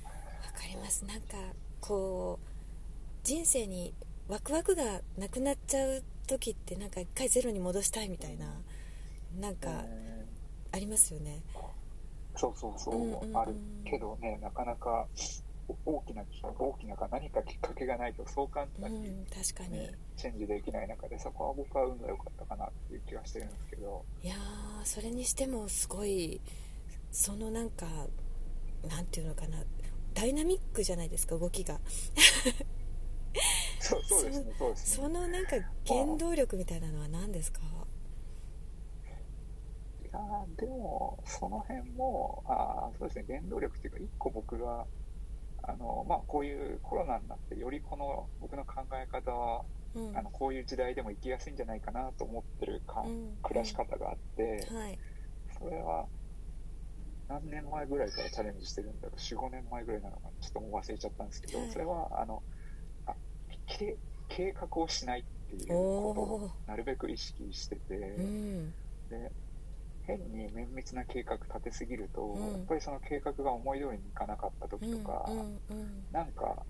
[0.69, 1.05] ります。
[1.05, 1.37] なんか
[1.81, 2.50] こう
[3.23, 3.95] 人生に
[4.29, 8.47] ワクワクがなくなっちゃう時ってなんか一回ゼロに戻したいみたいな
[9.41, 10.27] なんかうん。
[10.73, 11.43] ありますよね。
[12.37, 13.37] そうそうそう、うんうんうん。
[13.37, 13.55] ある
[13.85, 15.07] けどねなかなか
[15.85, 19.79] お大きなき大きなか何かきっかけがないとそう簡う単に、ん確かに。
[19.79, 24.05] ねチェンジできない中でそこは僕は運が良かったかなっていう気がしてるんですけど。
[24.23, 26.41] いやーそれにしてもすごい
[27.11, 27.87] そのなんか
[28.89, 29.59] なんていうのかな
[30.15, 31.81] ダイナミックじゃないですか動きが
[33.81, 35.05] そうそうですねそうですね。
[35.05, 37.61] そのなんか原動力みたいなのは何ですか？
[40.03, 44.87] いやーでもその辺もあーそうですね原動力っていうか一個僕が
[45.63, 49.65] あの、まあ、こういうコロナになってよりこの僕の考え方は
[49.95, 50.17] うん。
[50.17, 53.37] あのこういう時代でも生きやすいんじゃないかなと思ってるか、うん。
[53.43, 54.97] 暮らし方があって、はい。
[55.59, 56.07] それは
[57.29, 61.71] 何年前ぐらいからチャレンジしてるんだろう45年前ぐらいなのかなちょっともう忘れちゃったんですけど、はい。
[61.71, 62.60] それはあのあ
[63.79, 63.97] 計
[64.29, 65.25] 計画をしないっ
[65.59, 66.35] ていうおことを
[66.67, 68.71] おなるべく意識してて、うん。
[69.09, 69.31] で
[70.03, 72.53] 変に綿密な計画立てすぎると、うん。
[72.53, 76.63] やっぱりその計画が思い通りにいかなかった時うんとか、うんうんなんか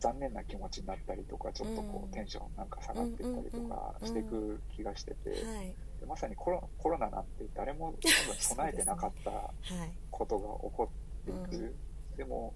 [0.00, 2.10] 残念な気持ちになったりとかちょっとこうん。
[2.10, 5.74] うテンションなんか下がっていったりとかうんしていく気がしてて、はい。
[6.00, 9.50] でまさにコロコロナなんて誰も多分備えてなかったは
[9.84, 9.92] い。
[10.10, 10.90] ことが起こ
[11.24, 11.74] っていく、
[12.16, 12.54] でも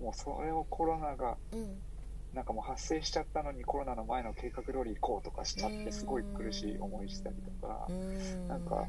[0.00, 1.76] もうそれをコロナがうん
[2.34, 8.48] なんかもう発生しちゃったのにコロナの前の計画通り行こうとかしちゃってすごい苦しい思いしたりとか、うん。
[8.48, 8.86] なんか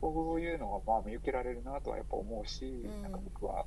[0.00, 3.02] そういうのはまあ見受けられるなとはやっぱ思うし、ん。
[3.02, 3.64] なんか僕は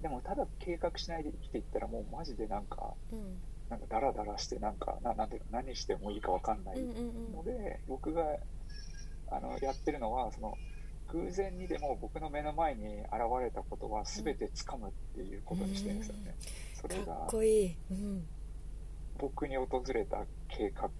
[0.00, 3.38] でもただ計画しないで生きていったらもうマジでなんかうん。
[3.68, 7.32] なんかダラダラしてなんかななんていうの何してもいいかわかんないうんうん。
[7.32, 8.22] ので、僕が
[9.30, 10.54] あのやってるのはその
[11.08, 13.10] 偶然にでも僕の目の前に現
[13.42, 16.34] れたことは全て掴むっていうことにしてるんですよね、
[16.82, 17.76] それがかっこいい。
[17.90, 18.26] うん。
[19.18, 20.90] 僕に訪れた計画っ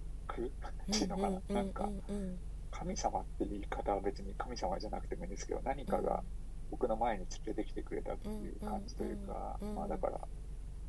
[0.91, 2.37] ていうのかな、なんかうん
[2.71, 6.23] 神様っていう言い方は別に神様じゃなくてもいいんですけど何かが
[6.71, 10.19] 僕の前に連れてきてくれたっていう感じというか、まあ、だから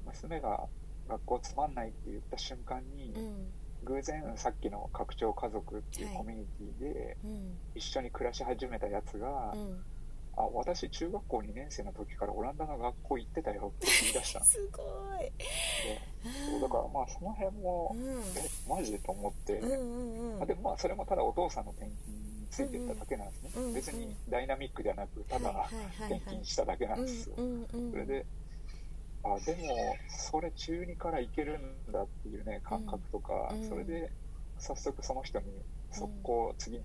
[0.06, 0.64] 娘が
[1.08, 3.46] 学校つまんないって言った瞬間に、うん。
[3.84, 6.16] 偶然さっきの拡張家族っていうはい。
[6.16, 7.58] コミュニティでうん。
[7.74, 9.84] 一緒に暮らし始めたやつが、うん
[10.36, 14.40] あ私中学校2年生の時からオランダの学校行ってたよって言い出した。
[14.40, 15.24] んですすごい。
[15.24, 15.30] よ
[16.50, 18.02] そうだからまあその辺も、うん。
[18.10, 18.22] え
[18.68, 20.42] マジでと思って、うんうんうん。
[20.42, 25.68] あでもまあそれもただお父さんの転勤についてっただけなんですね、うんうん別にダイナミックではなくただ
[25.98, 28.26] 転勤しただけなんですよ、それで
[29.24, 33.68] あでもそれ中2からいけるんだっていうね感覚とか、うん。
[33.68, 34.10] それで
[34.58, 35.46] 早速その人に
[35.90, 36.82] 速攻次,、来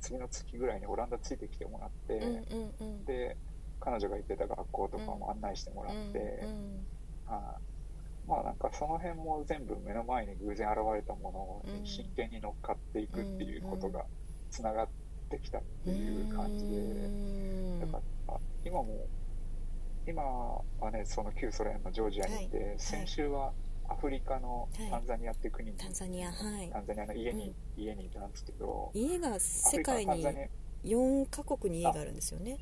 [0.00, 2.36] 次の月ぐらいにオランダついてきてもらって、うん
[2.80, 3.04] うんうん。
[3.04, 3.36] で
[3.80, 6.86] 彼女が行ってた学校とかも案内してもらって、うん
[7.26, 8.28] はい。
[8.28, 14.04] まあなんかその辺も全部目の前に偶然現れたものうんに真剣に乗っかっていくっていうことが
[14.50, 14.88] つながっ
[15.30, 17.80] てきたっていう感じで、うん。
[17.80, 19.06] だから今も
[20.06, 22.78] 今はねその旧ソ連のジョージアにいて、はい。
[22.78, 23.52] 先週は
[23.88, 24.90] アフリカのはい。
[24.90, 26.70] タンザニアって国に、タンザニアはい。
[26.70, 30.48] タンザニアの家に、家にいたんですけど家が世界にタンザニア。
[30.84, 32.58] 4カ国に家があるんですよね。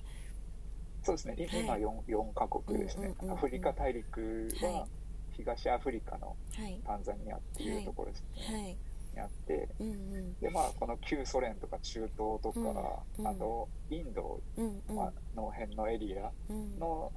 [1.02, 1.34] そうですね。
[1.38, 1.80] い今はい。
[1.82, 3.38] 4, 4カ国ですね、うんうんうんうん。
[3.38, 4.88] アフリカ大陸ははい。
[5.36, 6.80] 東アフリカのはい。
[6.86, 8.78] タンザニアっていうところですね、はい。
[9.26, 10.34] ってうんうん。
[10.40, 14.96] でまあこの旧ソ連とか中東とか、うんあとインドうんうん。
[14.96, 16.78] まあの辺のエリアうん。
[16.78, 17.12] の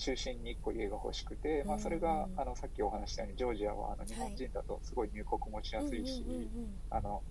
[0.00, 6.24] 中心に1個家が欲しくて、まあ、それがうんあのさっきお話ししたようにジョージアはあの日本人だとすごい入国もしやすいし、
[6.90, 7.22] あの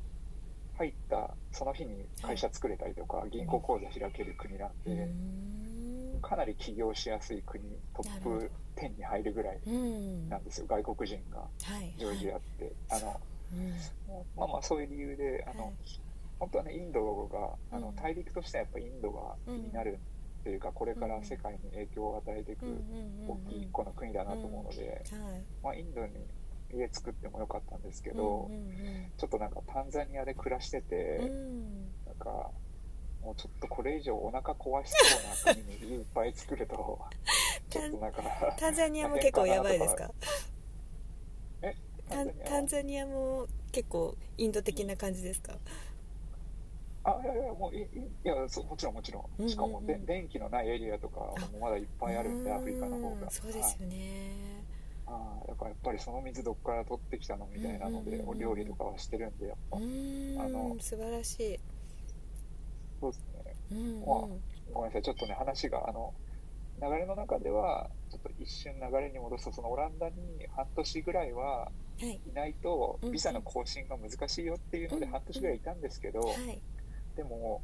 [0.77, 7.63] 入ったその日に会社作れたりとか、銀行口座開ける国なんうんで、うんかなり起業しやすい国
[7.95, 10.67] トップ10に入るぐらいうんなんですよ。
[10.67, 11.47] 外国人がは
[11.81, 12.71] いジョージアって。
[12.89, 13.19] あの
[13.53, 13.55] う。
[13.55, 13.73] ん。
[14.37, 15.73] まあまあそういう理由であの、はい。
[16.39, 17.95] 本当はねインドがあのうん。
[17.95, 20.18] 大陸としてはやっぱインドが気になるっ
[20.49, 22.81] ていうか、これから世界に影響を与えていくうんうんうん
[23.23, 23.29] うん。
[23.31, 25.03] 大きい一個の国だなと思うので、
[25.77, 26.13] インドに
[26.73, 31.91] 家作ってもよかったんですけど、うんうんちょっとなんかタンザニアで暮らしてて、うん。
[32.05, 32.51] なんか
[33.21, 34.91] もうちょっとこれ以上お腹壊し
[35.43, 36.99] そうな国に家いっぱい作ると
[37.69, 40.09] ちょっとなんかタンザニアも結構やばいですか？
[41.61, 41.75] え？
[42.09, 45.57] タンタンザニアも結構インド的な感じですか？
[47.03, 47.87] あいやいやもういいい
[48.23, 53.31] やそうもちろんもちろうんしかもで電気のないエリアとかもまだいっぱいあるんでうんアフリカの方が。
[53.31, 54.65] そうですよね。
[55.07, 60.75] ああだからやっぱりその水どっから取ってきたのみたいなので、お料理とかはしてるんでやっぱ、あの。
[60.75, 61.59] ん素晴らしい。
[63.01, 63.55] そうですね。
[63.71, 63.99] うんうん。
[64.01, 64.05] まあ
[64.73, 66.13] ごめんなさい、ちょっとね、話が、あの、
[66.79, 70.15] 流れの中では、ちょっと一瞬流れに戻すと、そのオランダに
[70.55, 72.21] 半年ぐらいははい。
[72.29, 75.11] いないとうん、ビザの更新が難しいよっていうので、うん。
[75.11, 76.61] 半年ぐらいいたんですけど、はい
[77.19, 77.61] でも、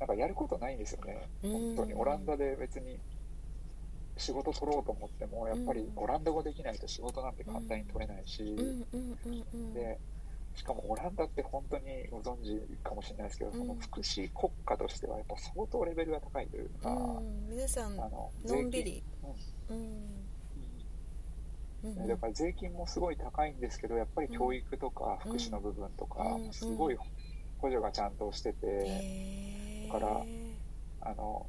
[0.00, 1.28] なんかやることないんですよね。
[1.44, 1.52] うん。
[1.52, 1.94] 本当に。
[1.94, 2.98] オランダで別に
[4.16, 8.56] 仕事取ろうと思っても、やっぱりオランダ語できないと仕事なんて簡単に取れないし、
[9.72, 9.98] で、
[10.56, 17.48] しかもオランダって本当にご存知かもしれないですけど、そのうん福祉国家としてはやっぱ相当レベルが高いというか、うん。
[17.50, 19.04] 皆さんあののんびり。
[19.70, 19.76] うん。
[21.84, 22.08] うん。
[22.08, 26.98] だから税金もすごい高いんですけど、やっぱり教育とか福祉の部分とかうん、すごい
[27.58, 30.22] 補助がちゃんとしてて、だから
[31.00, 31.46] あの、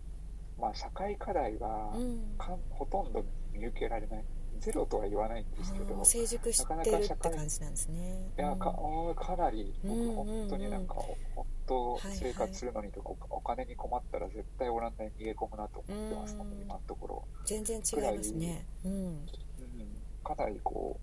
[0.60, 2.36] まあ、社会課題がうん。
[2.38, 4.26] かんほとんど見受けられない、
[4.60, 8.32] ゼロとは言わないんですけど、成熟してるって感じなんですね。
[8.38, 10.95] いやかおかなり僕うん本当になんか
[11.36, 16.62] 本当生活するのにとかおお金に困ったら絶対オランダに逃げ込むなと思ってますもんうん。
[16.62, 18.65] 今のところ、全然違いますね。
[18.86, 18.91] うん。
[18.91, 19.26] うん、
[20.24, 21.00] かなりこ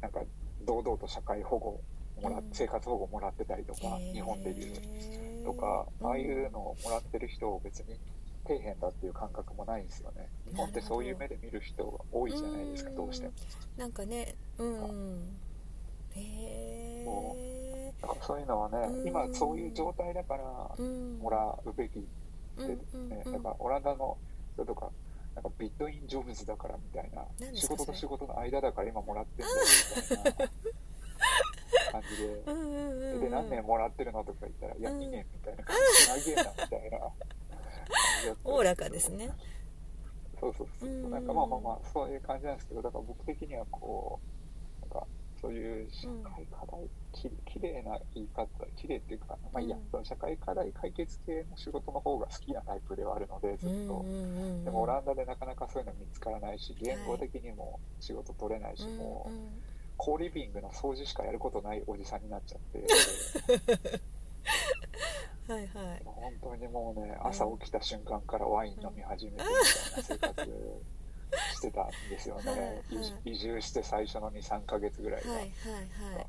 [0.00, 0.20] うなんか
[0.64, 1.80] 堂々と社会保護
[2.22, 7.96] もらっうん生活保護もらってたりとか日本でいうとかああいうのをもらってる人を別に
[8.46, 10.28] 底辺だっていう感覚もないんですよね。
[10.50, 12.96] 日本ってそういう目で見る人が多いじゃないですかうん。
[12.96, 13.32] どうしても。
[13.76, 15.36] なんかねうん
[16.14, 21.18] へそえそういうのはねうん今そういう状態だからうん。
[21.18, 22.06] もらうべき
[22.58, 23.08] うんで、うんうん。
[23.10, 24.18] ねだからオランダの
[24.54, 24.90] 人とか、
[25.34, 29.48] なんかビットインジョブズだからみたいな仕事と仕事の間だから今もらってる
[30.10, 30.52] みたいな
[31.90, 33.20] 感じで、うんうんうんうん。
[33.20, 34.98] で、何年もらってるのとか言ったら、いや、うん。
[34.98, 35.76] 2年みたいな感
[36.20, 36.98] じで、長えなみたいな。
[36.98, 37.10] 感
[38.20, 39.30] じだったおおらかですね。
[40.40, 40.88] そうそうそう。
[40.88, 40.92] う。
[40.92, 41.10] ん。
[41.10, 44.20] なんかまあまあまあ、そういう感じなんですけど、だから僕的にはこ
[44.78, 45.06] う、なんか、
[45.40, 53.74] そういう社会課題、ききれいな言い方、きれいっていうか、まあいいや、うん社会課題解決系の仕事の方が好きなタイプではあるので、ずっと。
[53.74, 59.32] うんうんうんでもオランダでなかなかそういうの見つからないし、言語的にも仕事取れないし、もう、
[59.96, 62.84] コーリビングの掃除しかやることないおじさんになっちゃって、
[65.52, 66.02] はいはい。
[66.04, 69.62] 本当にもうね、朝起きた瞬間からワイン飲み始めてみたいな
[70.02, 70.50] 生活
[71.54, 72.50] してたんですよね。
[72.50, 72.82] はいはい。
[73.24, 75.32] 移移住して最初の2、3ヶ月ぐらいは。
[75.32, 75.50] はいはい
[76.14, 76.26] はい。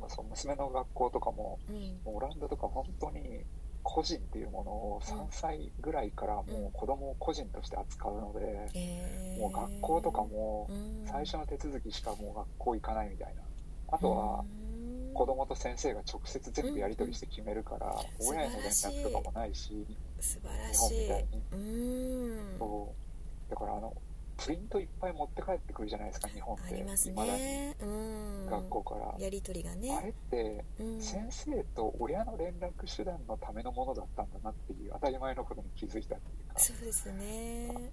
[0.00, 2.00] まあ、その娘の学校とかも、うん。
[2.04, 3.44] もうオランダとか本当に
[3.82, 9.40] 個人っていうものを3歳ぐらいからもう子供を個人として扱うので、えー。
[9.40, 11.06] もう学校とかもうん。
[11.06, 13.42] 最初の手続きしかもう学校行かないみたいな。
[13.90, 15.14] あとはうん。
[15.14, 18.28] 子供と先生が直接全部やり取りして決めるから、うん。
[18.28, 19.86] 親への連絡とかもないし、
[20.20, 21.42] 素晴ら日本みたいに。
[21.52, 21.56] う
[22.54, 22.58] ん。
[22.58, 22.94] そ
[23.48, 23.50] う。
[23.50, 23.94] だからあの、
[24.38, 26.74] プリントいっぱい持って帰ってくるじゃないですか、日本って。
[26.74, 27.40] あります未だに。
[27.40, 28.46] ねうん。
[28.46, 29.14] 学校から。
[29.18, 31.00] やりとりがあねれって、うん。
[31.00, 37.90] 先生と親の連絡手段のためのものだったんだなっていう当たり前のことに気づいたっていうか、そうですね。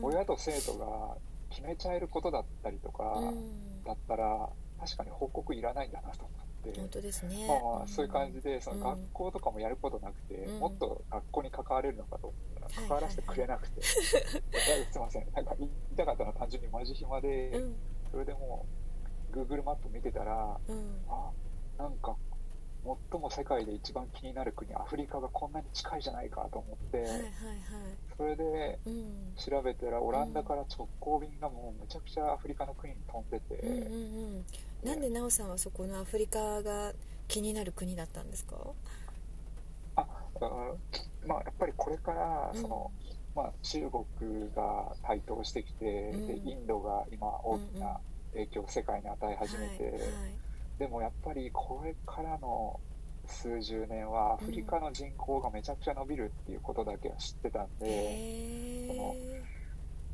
[0.00, 1.16] 親と生徒が
[1.50, 3.82] 決めちゃえることだったりとか、うん。
[3.84, 4.48] だったら
[4.80, 6.24] 確かに報告いらないんだなと。
[6.24, 7.46] 思って、本当ですね。
[7.48, 10.60] まあまあそういう感じでそのうん学校とかもやることなくて、うん。
[10.60, 13.86] もっと学校に関われるのかと思ったらはい関わらせてくれなくて、 いや
[14.90, 15.32] すいません。
[15.32, 17.76] なんか言いたかったのは単純にマジ暇で、うん。
[18.10, 18.66] それでも
[19.32, 21.04] う Google マップ見てたらうん。
[21.08, 21.30] あ
[21.78, 22.16] なんか
[23.10, 27.30] 最も世界で一番気になる国アフリカがこんなに近いじゃないかと思って、はいはいはい。
[28.16, 29.34] それでうん。
[29.36, 34.46] 調べたらオランダから直行便がもうむちゃくちゃアフリカの国に飛んでて、うんうんうん
[34.84, 36.92] なんで奈緒さんはそこのアフリカが
[37.26, 38.56] 気になる国だったんですか？
[39.96, 40.06] あ
[40.40, 42.90] うんまあやっぱりこれからその、
[43.34, 44.04] まあ、中国
[44.54, 46.26] が台頭してきて、うん。
[46.26, 47.98] でインドが今大きな
[48.34, 50.02] 影響を世界に与え始めて、はいはい。
[50.78, 52.78] でもやっぱりこれからの
[53.26, 59.43] 数十年はアフリカの人口がめちゃくちゃ伸びるっていうことだけは知ってたんで、へそのえ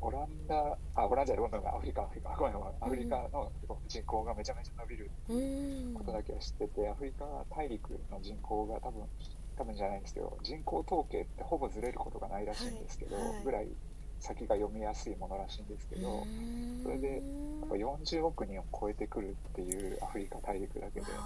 [0.01, 3.51] オランダあオランダじゃないアフリカアフリカごめんごめんアフリカの
[3.87, 5.33] 人口がめちゃめちゃ伸びるう
[5.91, 5.93] ん。
[5.93, 9.03] ことだけは知ってて、アフリカ大陸の人口が多分
[9.57, 13.25] 多分じゃないんですけど人口統計ってほぼずれることがないらしいんですけど、はい。
[13.29, 13.43] はい。
[13.43, 13.67] ぐらい
[14.19, 16.81] 先が読みやすいものらしいんですけど、うん。
[16.83, 17.17] それでや
[17.65, 21.23] っぱ40億人を超えてくるっていうアフリカ大陸だけで、だわ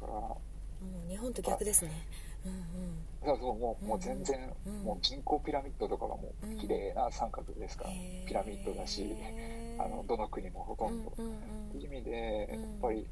[0.00, 0.40] からおも
[1.06, 2.06] う日本と逆ですね
[2.46, 4.84] うんそうそうもうもう全然、うん。
[4.84, 6.52] もう人口ピラミッドとかがもうん。
[6.52, 9.16] う綺麗な三角ですから、うんピラミッドだし、
[9.78, 11.12] あのどの国もほとんど。
[11.16, 12.62] うんうんいう意味で、うん。
[12.62, 13.08] やっぱり、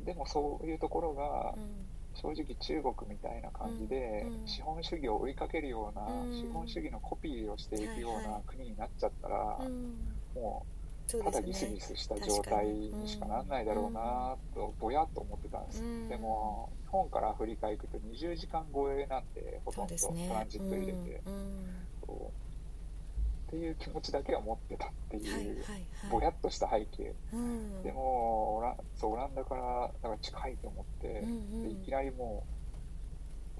[0.00, 1.90] でもそういうところがう、ん。
[2.14, 4.46] 正直中国みたいな感じで、うんうん。
[4.48, 6.32] 資本主義を追いかけるような、うん。
[6.40, 10.20] 資本主義のコピーをしていくようない国になっちゃったら、うん。
[10.34, 16.08] もそうただギスギスした状態にしかなんないだろうなとぼやっと思ってたんです、うん。
[16.08, 21.34] でも日本からアフリカ行くと20時間超えなんでほとんどトランジット入れて、うん。
[21.34, 21.82] うん。
[23.48, 25.86] っていう気持ちだけは持ってたっていう、はいはいはい。
[26.10, 27.14] ぼやっとした背景。
[27.34, 27.82] うん。
[27.82, 31.62] でもオラそうオランダからだから近いと思って、うんうん。
[31.64, 32.44] でいきなりも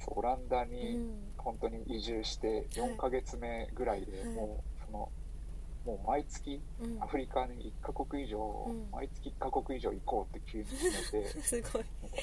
[0.08, 1.32] うオランダうにん。
[1.36, 4.30] 本当に移住して4ヶ月目ぐらいで、はい。
[4.30, 5.10] もうその
[5.84, 7.02] もう毎月うん。
[7.02, 8.90] アフリカに1カ国以上、うん。
[8.90, 11.84] 毎月1カ国以上行こうって急に決めて すごい。
[12.02, 12.16] なんか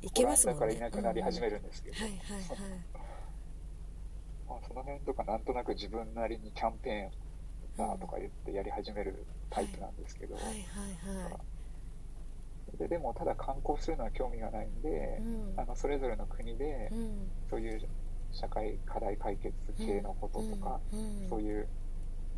[0.00, 0.60] いけますもんね。
[0.60, 2.12] からいなくなり始めるんですけど、うん。
[2.12, 2.80] うんはいはいはい。
[4.48, 10.62] まあ、その辺とかなんとなく自分なりにキャンペーンだとか言ってやり始めるタイプなんですけど、はいはい
[11.24, 11.30] は
[12.74, 12.78] い。
[12.78, 14.88] ででもただ観光するのは興味がないんで、
[15.20, 15.22] う
[15.56, 15.60] ん。
[15.60, 17.32] あのそれぞれの国でうん。
[17.48, 17.80] そういう
[18.32, 21.28] 社会課題解決系のこととか、うん。
[21.28, 21.68] そういう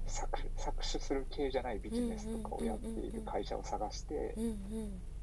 [0.06, 4.34] 搾取搾取する系じゃないビジネスとかをやっている会社を探して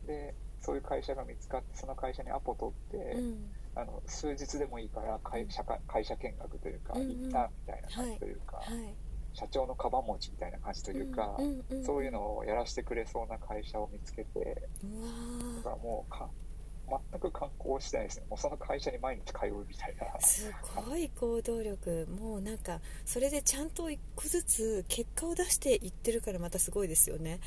[0.05, 7.21] でそういう会社が見つかってその会社にアポ取って、うんあの数日でもいいから会社か会社見学というか、うんうん。
[7.21, 8.95] 行ったみたいな感じというか、はい。
[9.33, 16.29] 社長のカバン持ちみたいな感じというか、んんんそういうのをやらせてくれそうな会社を見つけてうだかわらもうか
[17.11, 18.25] 全く観光してないですね。
[18.29, 20.05] もうその会社に毎日通うみたいな。
[20.07, 20.51] ーす
[20.87, 22.07] ごい行動力。
[22.19, 27.39] もうなんかそれでちゃんと一個ずつ結果を出していってるからまたすごいですよね。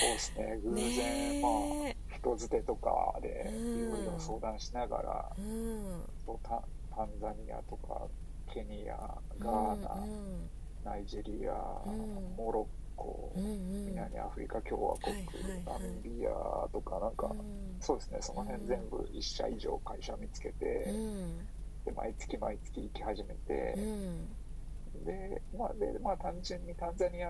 [0.00, 0.60] そうですね。
[0.64, 6.02] 偶然、まあ人づてとかでうんいろいろ相談しながら、うん。
[6.24, 6.62] そうタ
[6.94, 8.08] タンザニアとか
[8.52, 8.96] ケニア
[9.38, 9.82] ガうんー
[10.84, 11.52] ナ、ナイジェリア、
[11.86, 12.34] うん。
[12.36, 13.86] モロッコ、うんうん。
[13.86, 15.14] 南アフリカ共和国、
[15.64, 17.76] ナミビアとかなんか、うん。
[17.80, 18.66] そうですねその辺うん。
[18.66, 21.38] 全部1社以上会社見つけて、うん。
[21.84, 25.04] で毎月毎月行き始めてう、ん。
[25.04, 27.28] でまあでまあ単純にタンザニア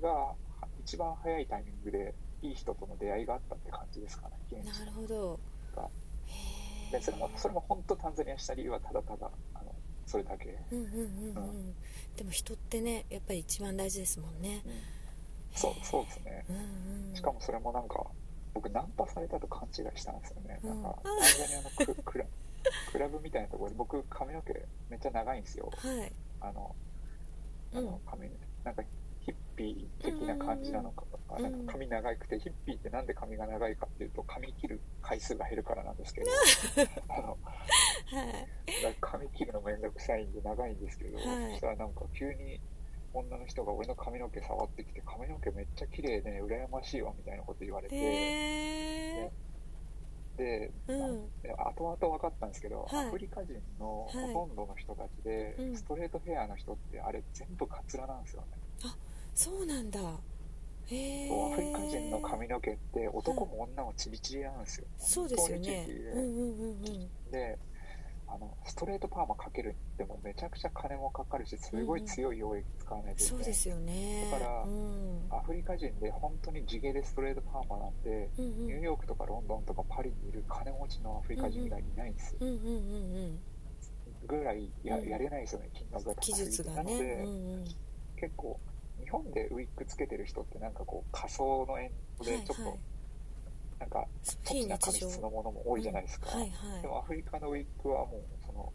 [0.00, 0.32] が
[0.80, 5.38] 一番早いタイミングでいい人との出会いがあったって感じですかね現地なるほど。
[6.90, 9.74] でそれもそれも本当タンザニアした理由はただただあの
[10.06, 11.74] それだけ、うんうんうんうん
[12.16, 14.62] でも人ってねやっぱり一番大事ですもんね
[15.58, 16.44] そうそうですね。
[16.48, 16.56] うん
[17.10, 17.14] うん。
[17.16, 18.06] しかもそれもなんか
[18.54, 20.82] 僕ナンパされたと勘違いしたんですよね、うん。
[20.82, 22.24] なんかタンザニアのク クラ
[22.92, 24.52] クラブみたいなところで僕髪の毛
[24.88, 25.70] めっちゃ長いんですよ。
[25.76, 26.12] はい。
[26.40, 26.74] あの
[27.74, 27.84] あうん。
[27.86, 28.30] の髪
[28.64, 28.82] なんか
[29.20, 31.42] ヒッピー的な感じなのか、あうん。
[31.42, 36.26] なんか髪長くてヒッピーってなんで髪が長いかっていうと髪切る回数が減るからなんですけど。
[37.08, 38.96] あのはい。
[39.00, 41.50] 髪切るのめんどくさいんで長いんですけど、はい。
[41.52, 42.60] そしたらなんか急に
[43.14, 48.00] 女の人が俺の髪の毛触ってきて髪の毛めっちゃ綺麗でね羨ましいわみたいなこと言われて、へ
[49.24, 49.30] え
[50.36, 51.42] で、うん。
[51.42, 53.06] で後々分かったんですけど、はい。
[53.08, 54.32] アフリカ人のはい。
[54.32, 55.76] ほとんどの人たちで、うん。
[55.76, 58.46] ストレートヘアの人ってあれ全部カツラなんですよね、
[59.34, 60.00] そうなんだ。
[60.86, 65.86] へえそうアフリカ人の髪の毛って男も女もチリチリなんですよ、そうですよね。
[66.14, 67.30] うんうんうんうん。
[67.30, 67.58] で
[68.30, 74.28] あのストレートパーマかけるってもめちゃくちゃ金もかかるしすごい強い溶液使わないといけない、そうですよね。
[74.30, 75.20] だからうん。
[75.30, 78.66] アフリカ人で本当に地毛でストレートパーマなんて、うんうん。
[78.66, 82.70] ニューヨークとかロンドンとかパリにいる金持ちのアフリカ人以外にいないんですよ、うんうんうんう
[83.28, 83.38] ん。
[84.26, 86.68] ぐらいや,、うんやれないですよね金額が高技すぎて。
[86.68, 87.64] ねなので、うんうん。
[88.16, 88.60] 結構
[89.02, 92.78] 日本でウィッグつけてる人ってなんかこう仮想の演出でちょっと、はいはい
[93.78, 96.82] なんかチョキな髪質のものも多いじゃないですか、はいはい。
[96.82, 98.72] でもアフリカのウィッグはもうその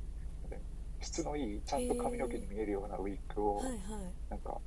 [1.02, 3.80] 質のいいちゃんと髪の毛に見えるようなウィッグをはいはい。
[4.30, 4.58] なんか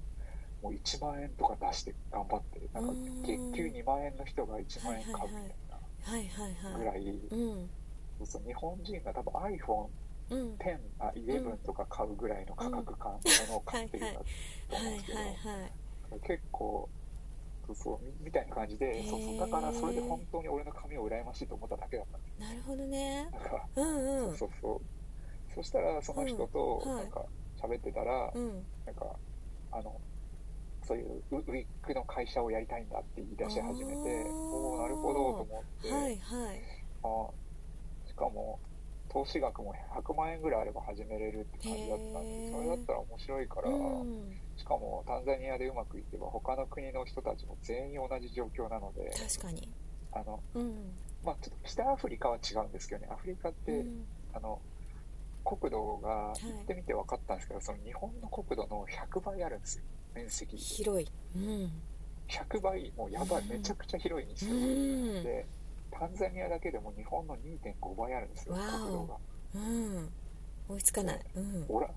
[0.63, 5.55] もう1万円とか出して頑張ってなんかうん月給2万円の人が1万円買うみたい
[6.03, 6.73] はいはいはい。
[6.73, 7.71] なぐらい、うん。
[8.19, 9.89] そうそう日本人が多分 iPhone10
[10.31, 10.57] うん。
[10.99, 16.21] あ11とか買うぐらいの価格感のものを買ってるんだと思うんですけど、はい。
[16.27, 16.89] 結構
[17.67, 22.45] そうそうみみたいな感じでそうそうだからそれで本当に俺の髪を羨ましいと思っただけだった。
[22.45, 23.29] なるほどね。
[23.33, 24.37] なんかうんうん。
[24.37, 24.81] そうそう
[25.55, 27.25] そしたらその人となんか
[27.61, 28.67] 喋ってたら、うん。
[28.85, 29.19] なんか
[29.73, 30.01] あの
[30.87, 36.63] そういうウウィッグの会社をやりたいんだって言い出し始めておおなるほどと思って、はいはい。
[37.03, 37.31] あ
[38.07, 38.61] しかも
[39.17, 43.73] 投資額も100万円ぐらいあれば始めれるって感じだったんでそれだったら面白いから、う
[44.05, 44.37] ん。
[44.59, 49.73] しかもタンザニアでうまくいけば他の国の人たちも全員同じ状況なので確かに。
[50.13, 50.93] あの、うん。
[51.25, 54.05] まあ、ちょっと北アフリカは違うんですけどねアフリカって、うん。
[54.35, 54.61] あの
[55.47, 56.53] 国土がい。
[56.53, 61.09] 行ってみて分かったんですけど、その日本の国土の100倍あるんですよ面積広い。
[61.37, 61.71] うん。
[62.29, 63.49] 100倍もうやばい、うん。
[63.49, 65.25] めちゃくちゃ広いんですうよ、ん。
[65.25, 65.47] で
[65.91, 69.17] タンザニアだけでも日本の2.5倍あるんですよ国土が。
[69.55, 70.13] うん。
[70.69, 71.21] 追いつかない。
[71.35, 71.65] うん。
[71.69, 71.89] オラ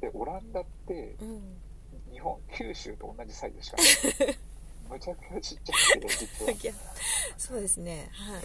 [0.00, 1.56] でオランダってうん。
[2.12, 3.82] 日本九州と同じサイズしかな
[4.28, 4.36] い。
[4.90, 6.74] むちゃくちゃちっちゃくて実は。
[7.38, 8.08] そうですね。
[8.12, 8.42] はい。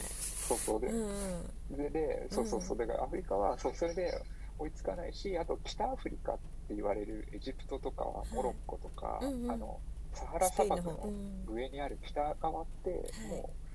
[0.48, 1.78] そうそうで,、うんうん。
[1.78, 2.78] ででそうそうそう。
[2.78, 4.22] だからアフリカはそうそれで
[4.60, 8.34] 追いつかないしあと北アフリカって言われるエジプトとかい。
[8.34, 9.52] モロッコとか、うんうん。
[9.52, 9.80] あの
[10.14, 11.10] サハラ砂漠の
[11.48, 13.02] 上にある北側って、はい。
[13.30, 13.67] もう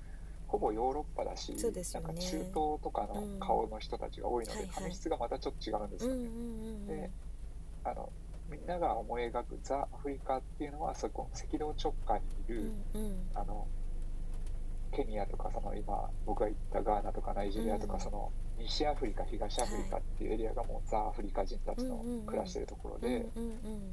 [0.53, 1.57] ほぼヨーロッパだし、ね。
[1.63, 6.29] なんか中東とかの顔の人たちが多いので、うん髪質がまたちょっと違うんですよね、
[6.87, 7.11] で
[7.85, 8.13] あの
[8.51, 13.17] みんなが思い描くザ・アフリカっていうのはそこ赤道直下にいる、うんうん。
[13.33, 13.67] あの
[14.95, 23.27] ケニアとかその今僕が行ったガーナとかナイジェリアとか、うんその西アフリカ東アフリカっていうエリアがもうザ・アフリカ人たちの暮らしてるところで、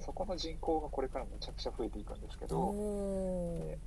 [0.02, 3.78] そこの人口がこれからめちゃくちゃ増えていくんですけど、お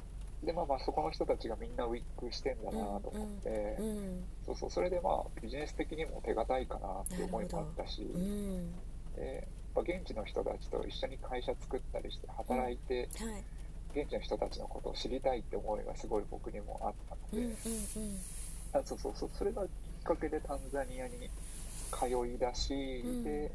[0.43, 8.73] でまあまあそこの人たちがみんなウィッグしてんだなと思って、ーうんそうそうそれでまあビジネス的にも手堅いかなって思いもあったし、うん。
[9.15, 13.45] でやっぱ現地の人たちと一緒に会社作ったりして働いて、はい。
[14.01, 18.19] 現地の人たちのことを知りたいって思いがすごい僕にもあったので、うんうんうん。
[18.73, 19.69] あそうそうそうそれがきっ
[20.03, 21.31] かけでタンザニアに
[21.93, 22.75] 通い出し、
[23.05, 23.25] うん。
[23.25, 23.53] で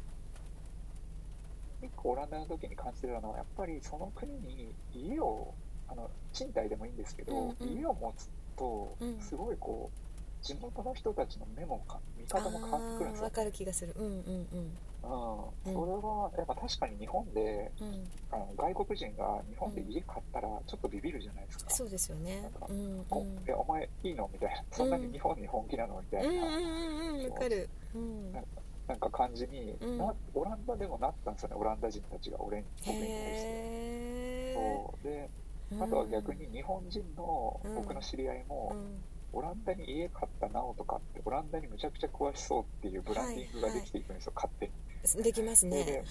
[1.82, 5.54] 一個オランダの時に感じてたのはやっぱりその国に家を
[5.88, 7.78] あの賃貸でもいいんですけど、うんうん。
[7.78, 9.20] 家を持つとうん。
[9.20, 13.24] すごいこう地元の人たちの目もか見方も変わってくるんですよ。
[13.24, 13.94] わ、かる気がする。
[13.98, 14.78] うんうんうん。
[15.00, 15.48] うん、うん。
[15.64, 18.08] それはやっぱ確かに日本でうん。
[18.30, 22.42] あの外国人が日本で家買ったらちょっとビビるじゃないですか、そうですよね。
[22.42, 23.04] なんかうんうん。
[23.08, 24.28] こいやお前いいの？
[24.32, 24.62] みたいな。
[24.70, 26.02] そんなに日本に本気なの？
[26.02, 27.30] みたいな、うんうんうんうん。
[27.30, 27.68] わかる。
[27.94, 28.32] うん。
[28.32, 28.48] なんか
[28.88, 29.98] なんか感じに、うん。
[29.98, 33.12] なオランダでもなったんですよねオランダ人たちが俺に僕に対して。
[33.14, 35.04] へそう。
[35.04, 35.47] でー
[35.80, 39.04] あとは逆に日本人のうん僕の知り合いも、うん。
[39.30, 44.70] オランダに家買ったなおとかってオランダにむちゃくちゃ詳しそうっていうブランディングができていくんですよ、勝手
[45.18, 45.22] に。
[45.22, 45.84] できますね。
[45.84, 46.04] ではい。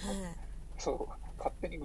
[0.78, 1.80] そう勝手に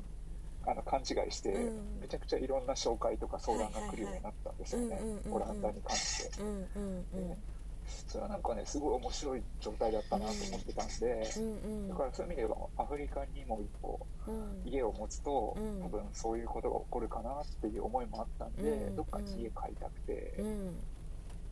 [0.68, 2.00] あの勘違いして、うん。
[2.02, 7.30] めちゃくちゃいろんな紹介とか相談が来るようになったんですよね、はいはいはいオランダに関して、うんうんうん。
[7.30, 7.38] で
[7.86, 11.90] それはなんかねすごい面白い状態だったなと思ってたんで、うんうん。
[11.90, 14.62] だからそういう意味ではアフリカにも一歩うん。
[14.66, 15.84] 家を持つと、うん。
[15.84, 20.84] 多分そういうことが起こるかなっていう思いもあったんで、うんどっかに家買いたくて、うん。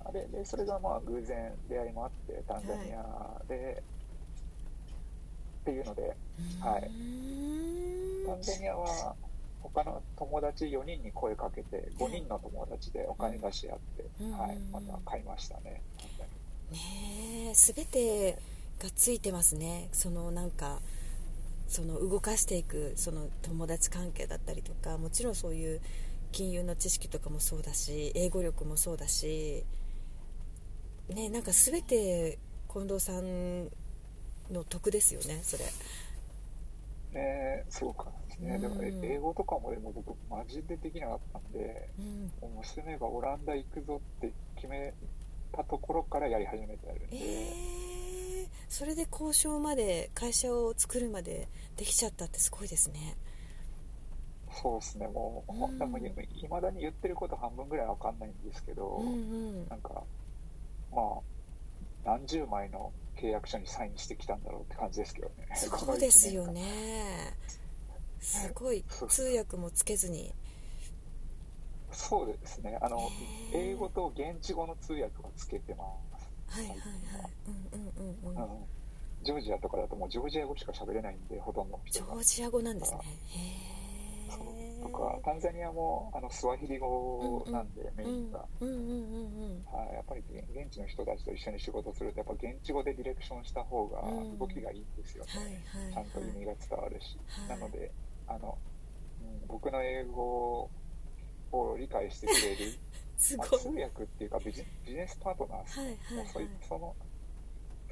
[0.05, 3.83] あれでそれがまあ偶然出会いもあってタンザニアで、
[5.61, 6.17] っていうので
[6.59, 6.87] はい。
[6.87, 8.25] うん。
[8.25, 9.15] タンザニアは
[9.59, 14.31] 他の友達4人に声かけて5人の友達でお金出し合って、うん。
[14.31, 14.55] はい。
[14.55, 15.83] うん、また買いましたね
[16.71, 18.37] ねえ全て
[18.79, 19.89] がついてますね。
[19.91, 20.79] そのなんか
[21.67, 25.81] その動かしていくその友達関係だったりとかもちろんそういう
[26.31, 29.63] 金融の知識とかもそうだし英語力もそうだし
[31.09, 32.39] ねなんか全て
[32.71, 33.65] 近藤さん
[34.51, 35.65] の得ですよねそれ。
[37.13, 38.07] アねそうか
[38.39, 39.05] ね、でもうん。
[39.05, 42.31] 英語とかもでも僕マジでできなかったんでうん。
[42.41, 44.93] もう娘がオランダ行くぞって決め
[45.51, 51.47] たところからやり始めてやるんで、えー、それで交渉まで会社を作るまで
[51.77, 53.17] できちゃったってすごいですね。
[54.61, 55.07] そうですね。
[55.07, 56.11] もう、うんでもい
[56.49, 59.67] まだに言ってること半分ぐらいわかんないんですけど、うんうん。
[59.69, 60.03] なんか
[60.93, 61.19] まあ
[62.05, 65.47] 何十枚の契約書にサインしてきたんだろうって感じですけどね。
[65.55, 67.33] そうですよね。
[68.19, 70.33] すごい通訳もつけずに
[71.91, 72.77] そうですね。
[72.81, 73.09] あの
[73.53, 75.85] 英語と現地語の通訳はつけてま
[76.19, 76.31] す。
[76.47, 76.87] はいはいはい。
[77.47, 78.43] うんうんうんうん。
[78.43, 78.65] うん
[79.23, 82.15] ジョージアとかだともうジョージア語しか喋れないんでほとんど人が。
[82.15, 82.99] ョージア語なんですね。
[83.35, 83.71] へ
[84.81, 90.23] とかタンザニアもあのスワヒリ語なんで、メインが、うんうんうんうんはい、やっぱり
[90.55, 94.39] 現地の人たちと一緒に仕事するとやっぱ現地語でディレクションした方がうん。
[94.39, 95.25] 動きがいいんですよ。
[95.25, 95.93] ね、はいはい。
[95.93, 97.59] ちゃんと意味が伝わるし、はい。
[97.59, 97.91] なので
[98.27, 98.57] あの、
[99.21, 100.69] うん、僕の英語
[101.51, 102.73] を理解してくれる。
[103.37, 105.63] まあ通訳っていうかビジビジネスパートナー。
[105.63, 106.35] ですね、はいはい。
[106.35, 106.95] はいその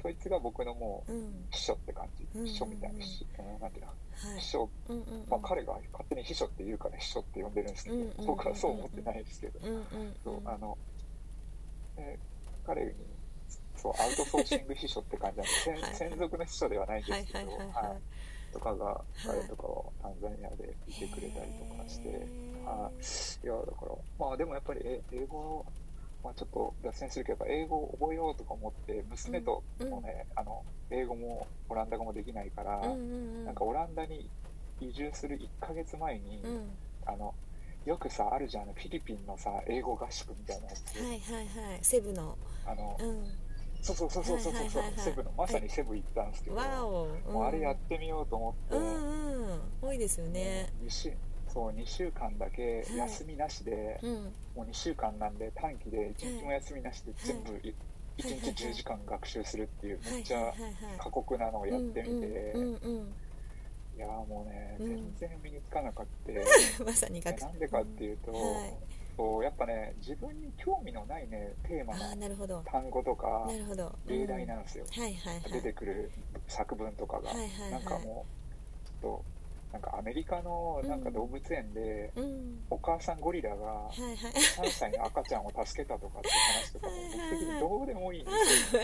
[0.02, 1.46] そいつが僕のもううん。
[1.50, 3.88] 秘書って感じ、うん秘書みたいな、しうんなんていうの。
[3.88, 3.94] は
[4.36, 5.02] い秘書、うんうん。
[5.02, 8.26] うんまあ、彼が勝手に秘書って言うから秘書って呼んでるんですけど、うんうんうんうん。
[8.26, 10.76] 僕はそう思ってないですけど、うんうんそうあの、
[11.96, 12.92] えー彼に
[13.76, 15.94] そうアウトソーシング秘書って感じなんで、専はいはい。
[15.96, 17.84] 専属の秘書ではないんですけど、はいはいはいはい。
[17.92, 18.02] はい
[18.52, 22.08] とかが、い彼とかをタンザニアでいてくれたりとかして、
[22.64, 25.64] はい、いや、だから、まあでもやっぱりえ英語、
[26.22, 32.96] まあちょっと脱線するけど、英語を覚えようとか思って、娘ともね、あの、英語もオランダ語もできないから、うんうんう
[33.42, 33.44] ん。
[33.46, 34.28] なんかオランダに
[34.80, 36.70] 移住する1ヶ月前に、うん。
[37.06, 37.34] あの、
[37.86, 40.98] よくさ、あるじゃん、あのフィリピンのさ、英語合宿みたいなやつ。
[40.98, 41.78] はいはいはい。
[41.82, 42.36] セブの。
[42.66, 43.39] あの、うん
[43.82, 47.32] そうそうそうそうそうそう、はいはいはいはいセブのまさにセブ行ったんですけど、わお、うん。
[47.32, 50.72] もうあれやってみようと思って、うんうん多いですよね。
[50.84, 51.12] 2週
[51.48, 54.12] そう2週間だけはい休みなしで、うん。
[54.14, 57.74] もう2週間なんで短期で1日も休みなしで全部いはい。
[58.18, 60.44] 1日10時間学習するっていうはいめっちゃはい。
[60.46, 62.54] はいはい過酷なのをやってみて、
[63.96, 64.88] いやーもうねうん。
[64.88, 66.34] 全然身につかなかった、う
[66.84, 68.74] んまさになんでかっていうと、はい
[69.20, 73.46] そうやっぱね自分に興味のないねテーマの単語とか
[74.06, 75.52] 例題なんですよ、はいはいはい。
[75.52, 76.10] 出てくる
[76.48, 77.70] 作文とかが、はいはいはい。
[77.72, 79.24] なんかもうちょっと
[79.74, 82.60] なんかアメリカのなんか動物園で、うん。
[82.70, 84.16] お母さんゴリラがはいはい。
[84.16, 88.30] 3歳の赤ちゃんを助けたとかって話とかも僕的にどうでもいいんで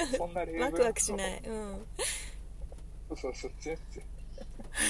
[0.07, 0.19] すよ。
[0.19, 0.61] そんな例文。
[0.69, 1.43] ワクワクしない。
[1.47, 1.87] うん。
[3.09, 4.05] そうそうそう全然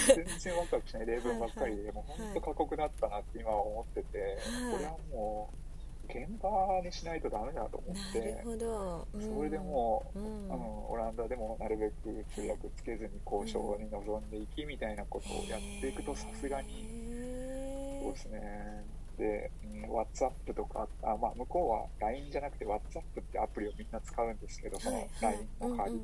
[0.06, 4.72] 全然ワクワクしない例文ばっかりでもう本当過酷だったなって今は思ってて、はい。
[4.72, 5.66] これはもう
[6.06, 9.36] 現場にしないとダメだと思っなてるほど、うん。
[9.36, 10.52] それでもう、うん。
[10.52, 16.86] あのオランダでもなるべく通訳つけずに交渉に臨んでいきみたいなことをやっていくとさすがに。
[18.02, 18.84] そうですね。
[19.18, 25.34] で、うん、WhatsApp とかあ、まあ、向こうは LINE じゃなくて WhatsApp ってアプリをみんな使うんですけどそのはいはい。
[25.34, 26.00] LINE の代わり、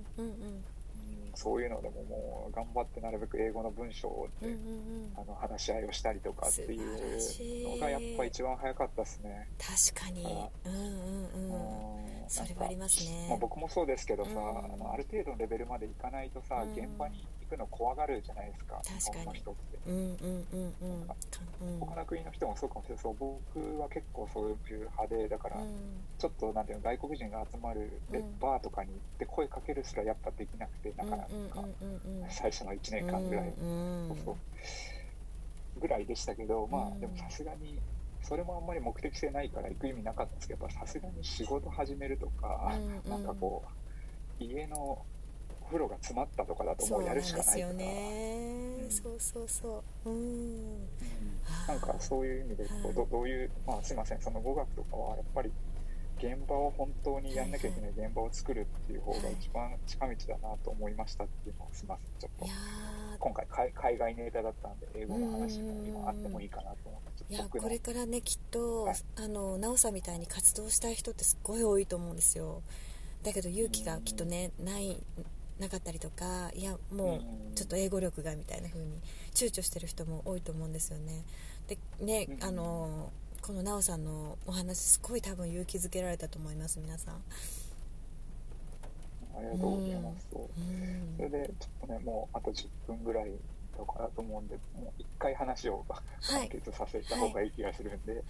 [1.35, 5.13] そういうのでももう頑張ってなるべく英語の文章で、うんうんうん。
[5.17, 9.49] あの話し合いをしたりとかっていうのがやっぱ一番早かったですね。
[9.93, 10.25] 確かに。
[10.65, 11.97] うんうんうん。
[11.97, 13.27] うんそれはありますね。
[13.29, 18.81] まあ、僕もそうですけどさ、うんあのある程度のレベルまでいかないとさ、うん現場に行くの怖がるじゃないですか
[19.13, 19.39] 確かに。
[19.39, 19.79] 人って。
[19.87, 21.81] うんうんうんうん。
[21.81, 25.69] 他の国の人もそうかもしれないそう僕は結構そういう派でだから、うん。
[26.19, 28.39] ちょっとなんていうの外国人が集まるレうん。
[28.39, 31.22] バーとかに行って声かけるすらやっぱできなくてなかなか、
[32.31, 33.53] 最初の1年間ぐらい、
[35.81, 36.85] ぐらいでしたけど、まうん。
[36.85, 37.79] あでもさすがに
[38.23, 43.11] それもあんまり目的性ないから行く意味なかったんですけどやっぱさすがに仕事始めるとか、うんうん。
[43.11, 43.65] なんかこ
[44.41, 47.75] う家のお風呂が詰まったとかだともうやるしかないすよか。
[48.91, 50.11] そうそうそう。
[50.11, 50.19] うんう
[50.77, 50.89] ん。
[51.67, 52.95] なんかそういう意味でこうはい。
[52.95, 55.51] どどういう、まあ、すいませんその語学とかはやっぱり
[56.23, 62.53] 現場を本当にやんなきゃいけない現場を作るっていう方が一番近道だなと思いましたっていうのをすいませんちょっと。
[63.19, 68.97] 今回海海外ネタだったんで英語の話も今あってもいいかなと思ってーいやこれからねきっとはい。
[69.17, 72.63] あの奈緒さんみたいに活動したい人ってすっごい多いと思うんですよ。
[73.25, 75.03] だけど勇気がきっとねない
[75.59, 79.01] なかったりとかいやもうちょっと英語力がみたいな風に
[79.35, 81.25] 躊躇してる人も多いと思うんですよね。
[81.69, 82.45] でねうん。
[82.45, 83.11] あの
[83.43, 87.15] この奈緒さんのお話すごい多分勇気づけられたと思います皆さん。
[89.37, 91.17] ありがとうございます、そううん。
[91.17, 93.33] それでちょっとねもうあと10分ぐらい
[93.77, 98.23] とかだと思うんでもう一回話を完結させた方がいい気がするんで、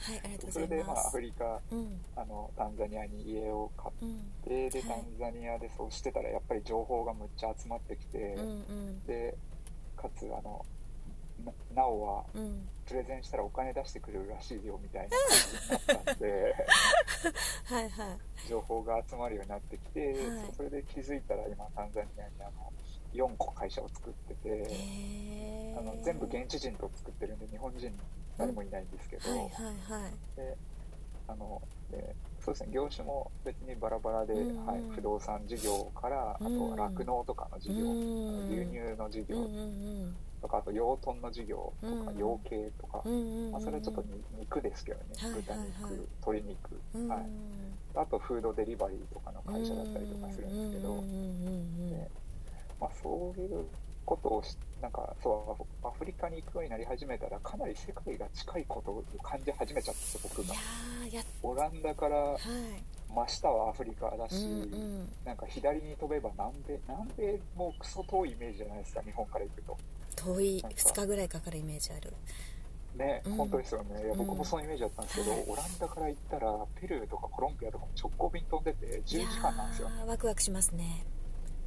[0.51, 9.05] それでまあアフリカうんあのタンザニアに家を買っうんてではいタンザニアでそうしてたらやっぱり情報がむっちゃ集まってきて、うんうん。
[9.05, 9.37] で
[9.95, 10.65] かつあの
[11.45, 11.53] な
[11.83, 16.55] なおはうんプレゼンしたらお金出してくれるらしいよみたいな感じになったんで
[17.65, 18.49] はいはい。
[18.49, 20.53] 情報が集まるようになってきて、はい。
[20.55, 22.71] それで気づいたら今タンザニアにあの
[23.15, 27.99] 4個会社を作ってて、あの全部現地人と作ってるんで日本人
[28.37, 30.37] 誰もいないんですけど、はいはいはい。
[30.37, 30.57] で
[31.29, 34.59] あのでそうですね業種も別にバラバラで、うん。
[34.59, 36.71] うんはい、不動産事業からあとうん。
[36.73, 38.49] は酪農とかの事業、うん。
[38.53, 39.39] 牛乳の事業。
[39.39, 42.19] うんうんとかあと養豚の事業とかうん。
[42.19, 43.03] 養鶏とか、
[43.53, 47.27] まあ、それはちょっとに肉ですけどね、豚肉、鶏肉、うんはい、
[47.95, 52.09] あとフードデリバリーとかの会社だったりとかするんですけど、うんうんうんね。
[52.81, 53.65] まあ、そういう
[54.05, 60.55] ことをしなんかそうアフリカに行くようになり始めたらかなり世界が近いことを感じ始めちゃって僕が。
[61.43, 62.39] オランダからはい。
[63.15, 65.09] 真下はアフリカだし、うんうん。
[65.25, 69.79] なんか左に飛べば南米南米もクソ遠いイメージじゃないですか日本から行くと
[70.17, 72.13] 遠いなんか2日ぐらいかかるイメージある。
[72.97, 73.33] ね、うん。
[73.33, 74.03] 本当ですよね。
[74.03, 74.19] いやうん。
[74.19, 75.45] 僕もそのイメージだったんですけど、はい。
[75.49, 79.89] オランダから行ったらペルーとかコロンビアとかも直行便飛んでて10時間なんですよ。
[79.89, 81.05] いやーワクワクしますね。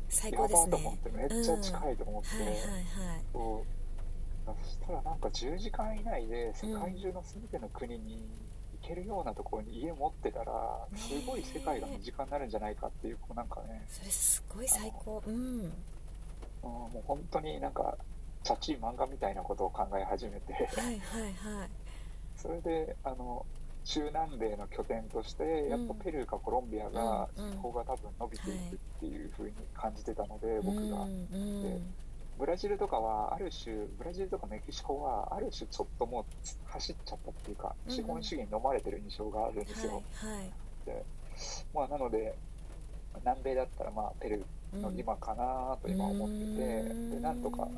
[0.10, 0.72] 最や高ですね。
[0.72, 3.66] と思ってめっちゃ近いと思って、はいはいはい。
[4.46, 8.24] そしたらなんか10時間以内で世界中の全ての国に
[8.82, 15.24] 行けるようなところに家持ってたらねすごい世界が身近になるんじゃないかっていうこうなんかね、それすごい最高。
[15.26, 15.34] うん。
[15.34, 15.72] うん、
[16.62, 17.98] もう本当になんか
[18.46, 20.54] チャチい漫画みたいなことを考え始めて。
[20.54, 21.00] はいはい
[21.34, 21.70] はい。
[22.38, 23.44] それであの
[23.84, 31.02] 中南米の拠点としてやっぱペルーかコロンビアが人口が多分伸びていくっていう風に感じてたので僕が。
[31.02, 31.64] うんうん。
[31.64, 31.82] で
[32.38, 36.26] ブラジルとかはある種ブラジルとかメキシコはある種ちょっともう
[36.66, 41.04] 走っちゃったっていうか資本主義に飲まれてる印象があるんですよ、はいはい。
[41.74, 42.36] まあなので
[43.22, 47.10] 南米だったらまあペルーの今かなと今思ってて、うん。
[47.12, 47.70] でなんとか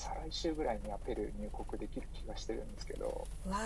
[0.00, 3.58] 再来週ぐらいにはペルー入国できる気がしてるんですけど、わ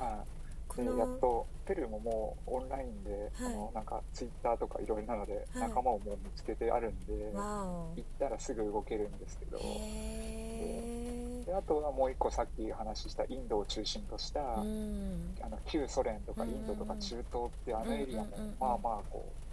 [0.00, 0.24] あ
[0.74, 7.92] でやっとペルーももうオンラインで、はいあのなんかツイッターとかいろいろなので、はい仲間をもう見つけてあるんで、わお。
[7.94, 15.34] 行ったらすぐ動けるんですけど、であとはもう一個さっき話したインドを中心とした、うん。
[15.42, 19.43] あの旧ソ連とかインドとか中東ってあのエリアもまあまあこう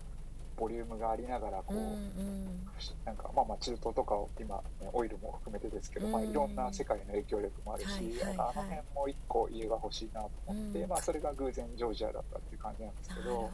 [0.58, 2.68] ボリュームがありながらこう、うんうん。
[3.06, 10.90] なんかまあまあ中東とかを今、ね、オイルも含めてですけど、まあ、うんいろんな世界の影響力もあるし、はいはいはいあの辺も一個家が欲しいなと思って、うん。
[10.90, 13.50] まあ、それが偶然ジョージアだったっていう感じなんですけど。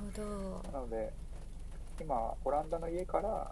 [0.73, 1.13] なので
[1.99, 3.51] 今オランダの家から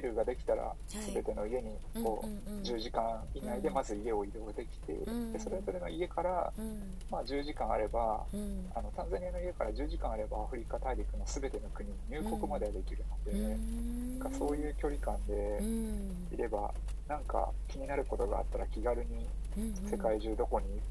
[0.00, 1.12] ペルーができたらい。
[1.12, 1.70] 全ての家に
[2.04, 2.62] こう、うんうんうん。
[2.62, 5.32] 10時間以内でまず家を移動できて、うん。
[5.32, 6.82] でそれぞれの家から、うん。
[7.10, 8.70] まあ、10時間あればうん。
[8.74, 14.18] あのタンザニアの家から10時間あればアフリカ大陸の全ての国に入国まではできるので、うん。
[14.18, 16.28] なんかそういう距離感でうん。
[16.32, 16.72] いれば
[17.08, 19.26] なんか気になることがあったら気軽に
[19.56, 20.82] うん世界中どこにもはい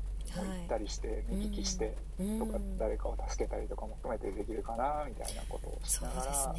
[0.42, 2.40] 行ったりして見聞きしてうん。
[2.40, 6.56] とか誰かを助けたりとかも含めてできるかなみたいなことをしながら、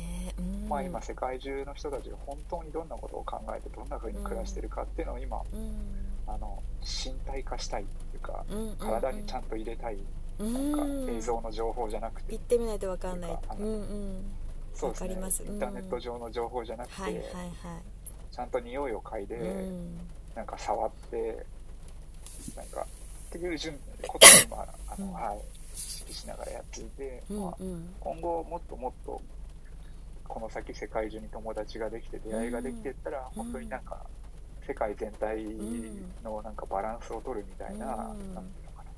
[0.69, 5.75] まあ、今世界中の人たちが本当にどんなことを考えてどんな風に暮らしてるかっていうのを今うん。
[6.29, 7.83] あの身体化したい。
[7.83, 8.77] っていうかうん。
[8.79, 9.99] 体にちゃんと入れたい。
[10.39, 10.53] うん。
[10.53, 12.33] なんか映像の情報じゃなくて。
[12.33, 13.39] 行ってみないとわかんない。
[14.75, 15.11] そうですね。
[15.49, 17.53] インターネット上の情報じゃなくて、はいはいはい。
[18.31, 19.99] ちゃんと匂いを嗅いで、うん。
[20.35, 21.47] なんか触って
[22.55, 22.87] なんか
[23.37, 25.13] っていう順ことを今あの、うん。
[25.13, 25.39] はい
[25.77, 27.95] 意識しながらやっていて、うんまあ、うん。
[28.01, 29.21] 今後もっともっと
[30.27, 33.45] この先世界中に友達ができて出会いができていったら、うん。
[33.45, 34.01] 本当になんか
[34.67, 35.45] 世界全体
[36.25, 38.35] のなんかバランスを取るみたいな,、うん。
[38.35, 38.91] なんていうのかな。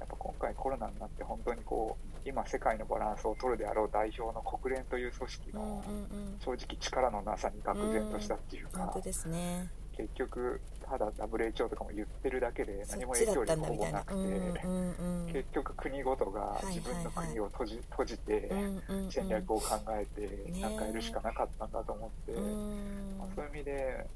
[0.00, 6.38] やっぱ今回コロナになって本当にこう今世界のバランスを取るであろう代表の国連という組織のうん。
[6.40, 9.68] 正直力のなさに愕然としたっていうか、本当ですね。
[9.96, 15.32] 結局ただ WHO とかも言ってるだけでそ何も影響力ほぼなくて、うんうんうん。
[15.32, 18.50] 結局国ごとが自分の国を閉じ,、閉じて
[19.08, 23.18] 戦略を考えてねなんかやるしかなかったんだと思って、うん。
[23.20, 24.06] まあ、そういう意味で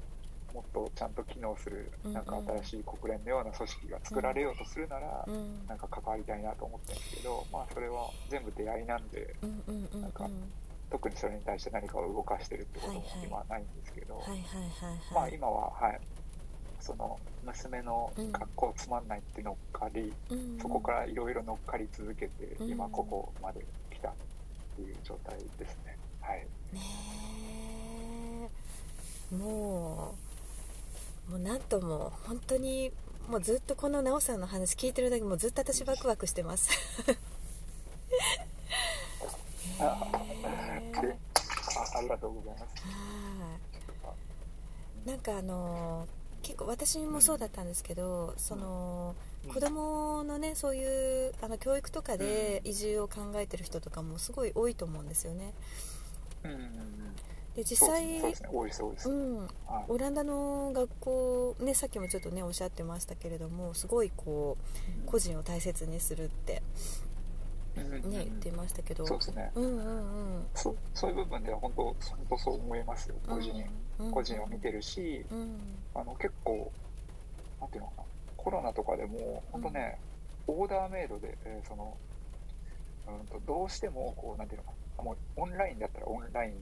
[0.53, 5.65] もっとちゃんと機能するうんなんか新しい国連のような組織が作られようとするなら、うん。
[5.67, 9.33] なんか関わりたいなと思ってるんですけど、まあ、それは全部出会いなんで
[9.93, 10.29] なんか
[10.91, 14.21] 特にそれに対して何かを動かしてるってことも今はないんですけど、
[15.13, 15.99] まあはい今ははい
[16.85, 20.59] その娘の学校つまんないって乗っかり、うん。
[20.61, 22.69] そこからいろいろ乗っかり続けて、うん。
[22.69, 24.13] 今ここまで来たっ
[24.75, 25.97] ていう状態ですね。
[26.21, 26.45] はい。
[26.73, 26.81] ね
[29.31, 29.35] え。
[29.35, 30.13] も
[31.27, 32.91] うもうなんとも本当に
[33.27, 36.69] もうずっとこの奈緒さんの話聞いてるだけもうずっと私ワクワクしてます。
[39.79, 39.97] あ
[42.05, 42.83] りがとうございます。
[42.83, 43.57] は
[45.05, 45.09] い。
[45.09, 46.07] なんかあの
[46.45, 49.15] 結構私もそうだったんですけど、その
[49.45, 49.51] うん。
[49.51, 55.53] 子供のねそういうあの教育とかで移住を考えてる人とかもすごい多いと思うんですよね。
[56.43, 56.85] うん
[57.55, 58.21] で実際
[59.87, 66.61] オランダの学校ねさっきもちょっとねおっしゃってましたけれどもすごいこう個人を大切にするって
[67.83, 69.05] ね言ってましたけど。
[69.05, 69.51] そうですね。
[69.55, 70.47] うんうんうん。
[70.53, 71.95] そうそういう部分では本当本
[72.29, 73.15] 当そう思いますよ。
[73.27, 73.51] 個人、
[73.99, 75.57] うん個人を見てるしうん。
[75.93, 76.71] あの結構
[77.61, 78.03] なんていうのかな。
[78.37, 79.97] コロナとかでも本当ね、
[80.47, 81.97] オーダーメイドで、えーその
[83.07, 85.03] うんとどうしてもこうなんていうのかな。
[85.03, 86.53] もうオンラインだったらオンライン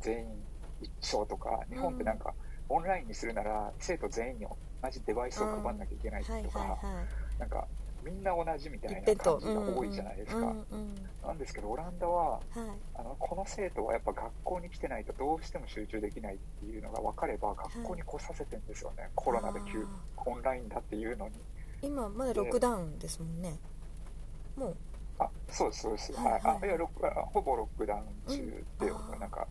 [0.00, 0.26] 全員
[0.82, 2.34] 一緒とか日本ってなんか、
[2.68, 4.46] オンラインにするなら生徒全員に
[4.82, 7.04] 同じデバイスを配んなきゃいけないとか、はいはいは
[7.38, 7.66] なんか
[8.06, 10.94] みんな同じみたいな感じが多いじゃないですか、うんうんうん。
[11.26, 12.40] なんですけどオランダははい。
[12.94, 19.84] あのこの生徒はやっぱ学校に来てないとどうしても集中できないっていうのが分かれば学校に来させてんですよね、コロナで急
[20.24, 21.34] オンラインだっていうのに。
[21.82, 23.58] 今まだロックダウンですもんね。
[24.56, 24.76] もう
[25.18, 26.12] あそうですそうです。
[26.12, 26.58] はいはい、はい。
[26.62, 29.20] あいやロックあほぼロックダウン中で、うん。
[29.20, 29.46] なんか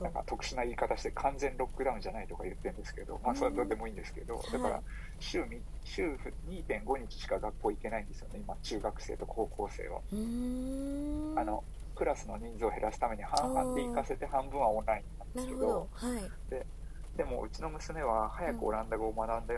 [0.00, 4.82] なんか特殊な言い方して完全ロックダウンじゃないとか言ってるんですけど、まあ、それはどうでもいいんですけど、だから
[5.18, 6.02] 週み週
[6.48, 10.00] 2.5日しか学校行けないんですよね今中学生と高校生は、
[11.36, 16.22] あのクラスの人数を減らすために半々で行かせて半分はオンラインなんですけどはい。
[17.16, 19.54] でもうちの娘は早くオランダ語を学んだ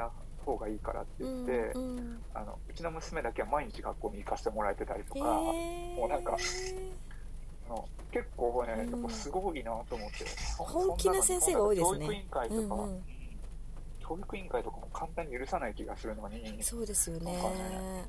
[0.47, 2.23] 方がいいからって言って、ううんうん。
[2.33, 5.33] あのうちの娘だけは毎日学校に行かせてもらえてたりとへか、ー。
[5.95, 6.37] もうなんか
[7.69, 8.91] あの結構ね、うん。
[8.91, 10.25] やっぱすごいなと思って、
[10.57, 11.99] そ本気な先生が多いですね。
[11.99, 13.03] 教育委員会とか、うんうん。
[13.99, 17.33] 教育委員会とかも簡単に許さない気がするのに、そうですよね。
[17.33, 18.05] ね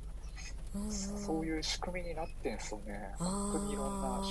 [0.74, 0.92] うんうん。
[0.92, 3.14] そういう仕組みになってんすよね。
[3.18, 3.26] あー。
[3.26, 4.22] 本当にいろんな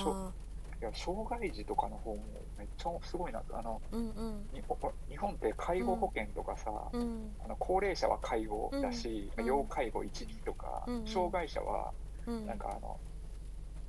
[0.80, 2.22] いや障害児とかの方も
[2.56, 4.48] めっちゃすごいなあのうんうん。
[4.52, 7.32] 日本って介護保険とかさ、うん。
[7.44, 9.44] あの高齢者は介護だし、うん。
[9.44, 11.92] 要介護12とか、うん障害者は
[12.26, 12.46] うん。
[12.46, 13.00] なんかあの、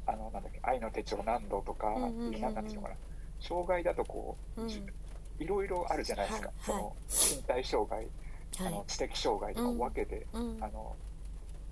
[0.08, 2.42] あのなんだっけ愛の手帳何度とかう、うんうんうんうん。
[2.42, 2.96] なんていうのかな。
[3.40, 4.62] 障害だとこう、
[5.42, 6.56] いろいろあるじゃないですか、はい。
[6.60, 6.96] その
[7.38, 8.08] 身体障害、
[8.60, 8.74] あはい。
[8.74, 10.58] の知的障害とか分けて、うん。
[10.60, 10.96] あの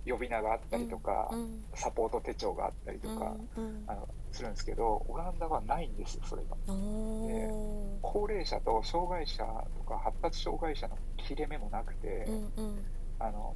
[0.07, 6.55] 呼び名があったりとか、うんサポート手帳があったりとか、うんあのするんですけどオランダはないんですよそれが。
[6.67, 9.43] うんお高齢者と障害者
[9.77, 12.85] とか発達障害者の切れ目もなくて、ーうんうん。
[13.19, 13.55] あの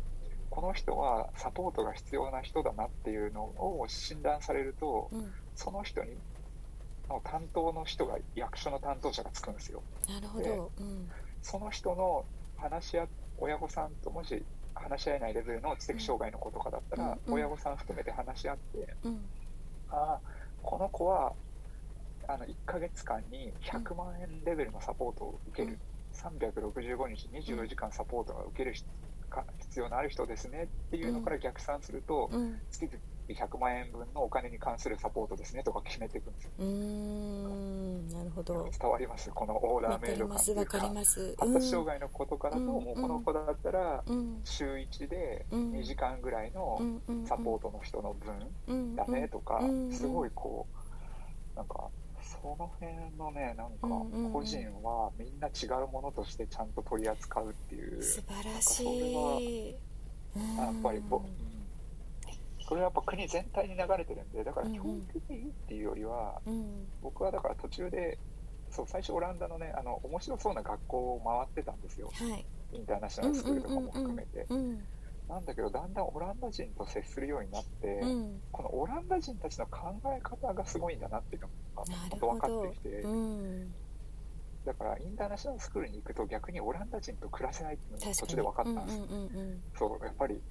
[0.49, 5.32] この人はサポートが必要な人だなっていうのを診断されると、うん。
[5.56, 6.12] その人に
[7.12, 9.84] の担当の人が役所の担当者がつくんですよ。
[10.08, 10.72] なるほど。
[10.80, 11.10] うん。
[11.41, 12.26] その人の
[12.58, 14.43] 話し合親御さんともし
[14.82, 19.29] 話し合えないレベルの知的障害の子とかだったら、親御さん含めて話し合って、うん。
[19.89, 20.21] ああ
[20.61, 21.34] この子は
[22.27, 25.77] あの1ヶ月間に100万円レベルのサポートを受ける、
[26.13, 28.86] 365日24時間サポートが受ける必
[29.79, 32.61] 要のある人ですねっていうのから逆算すると、うん
[33.34, 36.51] 月々100万円分のお金に関するサポートですねとか決めていくんですよ。
[36.59, 38.69] うーんなるほど。
[38.79, 40.79] 伝わりますこのオーダーメイド感というか。
[40.79, 44.41] ります発達障害の子とかだと、うんもうこの子だったらうん。
[44.43, 45.71] 週1でうん。
[45.71, 46.82] 2時間ぐらいの
[47.25, 48.34] サポートの人の分
[48.67, 50.67] うんだねとかうんすごいこ
[51.53, 51.89] うなんか
[52.21, 53.88] その辺のねなんか
[54.34, 58.01] 個人はみんな違うものとしてちゃんと取り扱うっていう。
[58.01, 59.75] 素晴らしい。
[60.57, 61.23] やっぱりぼ、うん、
[62.72, 64.82] これはやっぱ国全体に流れてるんでだからうんうん。
[64.82, 66.88] 教育でいいっていうよりはうん。
[67.03, 68.17] 僕はだから途中で
[68.69, 72.09] そう最初オランダのねあの面白そうな学校を回ってたんですよ。
[72.13, 72.45] はい。
[72.72, 74.45] インターナショナルスクールとかも含めて。
[74.49, 74.88] うん。
[75.28, 78.41] なんだけどだんだんオランダ人と接するようになって、うん。
[78.53, 83.74] このオランダ人たちの考え方がすごいんだなっていうのが本当分かってきて、うん。
[84.65, 88.99] だからインターナショナルスクールに行くと逆にオランダ人と暮らせないっていうのが途中で分かったんです、
[89.78, 90.41] そうやっぱり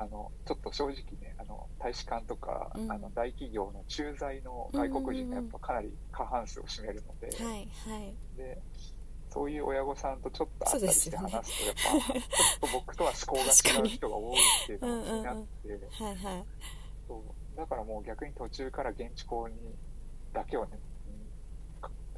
[0.00, 2.92] あのちょっと正直ねあの大使館とか、うん。
[2.92, 8.14] あの大企業の駐在の外国人がやっぱかなり過半数を占めるので,、うんはいはい。
[8.36, 8.58] で
[9.30, 16.44] そういう親御さんとちょっと会ったりして話すとやっぱちょっと僕とは思考が違う人が多いっていうのが気になって、はいはい
[17.06, 17.24] そ
[17.54, 17.56] う。
[17.56, 19.56] だからもう逆に途中から現地校に
[20.32, 20.78] だけをね、うん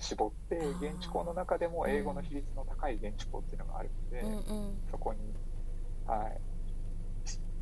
[0.03, 4.79] 絞って現地校の中でも英語の比率の高い現地校っていうのがあるので、うんうん。
[4.91, 5.19] そこに
[6.07, 6.41] はい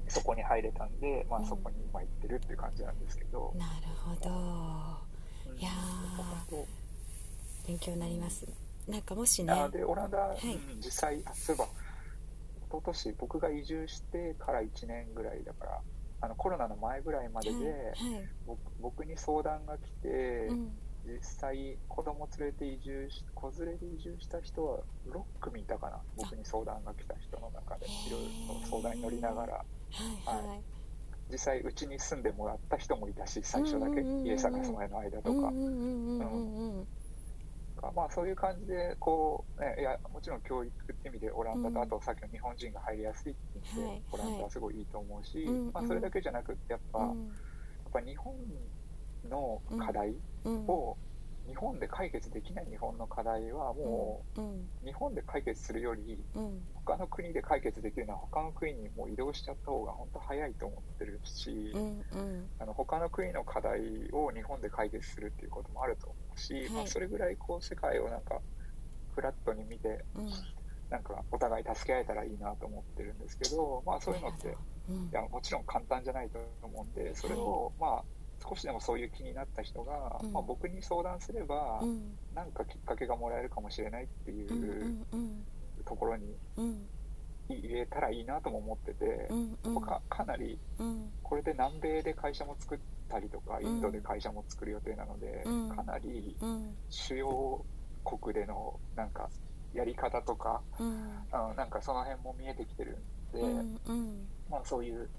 [0.08, 1.46] そこに入れたんで、まあ、うん。
[1.46, 4.30] そこに今行ってるっていう感じなんですけど、なるほど。
[5.50, 5.58] うん。
[5.58, 5.70] いや
[7.66, 8.46] 勉強になります。
[8.88, 10.54] なんかもし当ねあでオランダ、い。
[10.54, 11.70] うん実際あそういえば一
[12.70, 15.80] 昨年僕が移住してから1年ぐらいだから
[16.20, 17.64] あのコロナの前ぐらいまでで、はい。
[17.64, 18.28] はい。
[18.46, 20.72] 僕僕に相談が来て、うん。
[21.06, 26.00] 実際子供連れて移住し子連れで移住した人は6組いたかな。
[26.16, 28.22] 僕に相談が来た人の中でいろい
[28.62, 30.64] ろ相談に乗りながらはいはい。
[31.30, 35.52] 実際うちに住んでもらった人もいたし最初だけ家探す前の間とか。
[37.94, 41.74] まあそういう感じでこう、ね、いやもちろん教育って意味でオランダうん。
[41.74, 47.30] とあとさっきの日本人が入りやすいって意味はいでオランダはすごいいいと思うし、うんまあ、それだけじゃなくってやっぱ、やっうん
[47.92, 48.34] ぱ日本
[49.30, 50.14] の課題
[50.44, 50.66] うん。
[50.66, 50.96] を
[51.48, 56.60] 日本で解決できない日本の課題はもう日本で解決するよりうん。
[56.88, 61.70] 他の国で解決できるのは他の国にもう移動しちゃった方が本当早いと思ってるし、
[62.58, 63.80] あの他の国の課題
[64.12, 66.70] を日本で解決するっていうこともあると思うし、い。
[66.70, 68.40] まあ、それぐらいこう世界をなんか
[69.14, 70.30] フラットに見てうん。
[70.88, 74.50] なんかお互い助け合えたらいいなと思ってるんですけど、まあ、そういうのってい
[74.88, 75.10] うん。
[75.12, 78.04] やもちろん簡単じゃないと思うんでそれをまあ
[78.46, 80.32] 少しでもそういう気になった人が、うん。
[80.32, 82.14] まあ、僕に相談すればうん。
[82.34, 85.06] なんかきっかけがもらえるかもしれないっていう
[85.84, 86.86] ところにうん。
[87.48, 89.30] 入れたらいいなとも思ってて
[89.62, 91.10] 僕はかなりうん。
[91.22, 92.78] これで南米で会社も作っ
[93.08, 95.76] たりとかインドで会社も作る予定なので、うん。
[95.76, 96.74] かなりうん。
[96.88, 97.64] 主要
[98.04, 99.30] 国でのなんか
[99.72, 101.26] やり方とかうん。
[101.30, 102.98] あのなんかその辺も見えてきてる
[103.34, 104.28] んで、うんうん。
[104.48, 105.10] まあ、そういう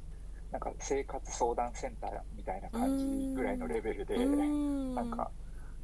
[0.51, 4.95] なんか生活相談センターみたいな感じぐらいのレベルで、うん。
[4.95, 5.29] なんか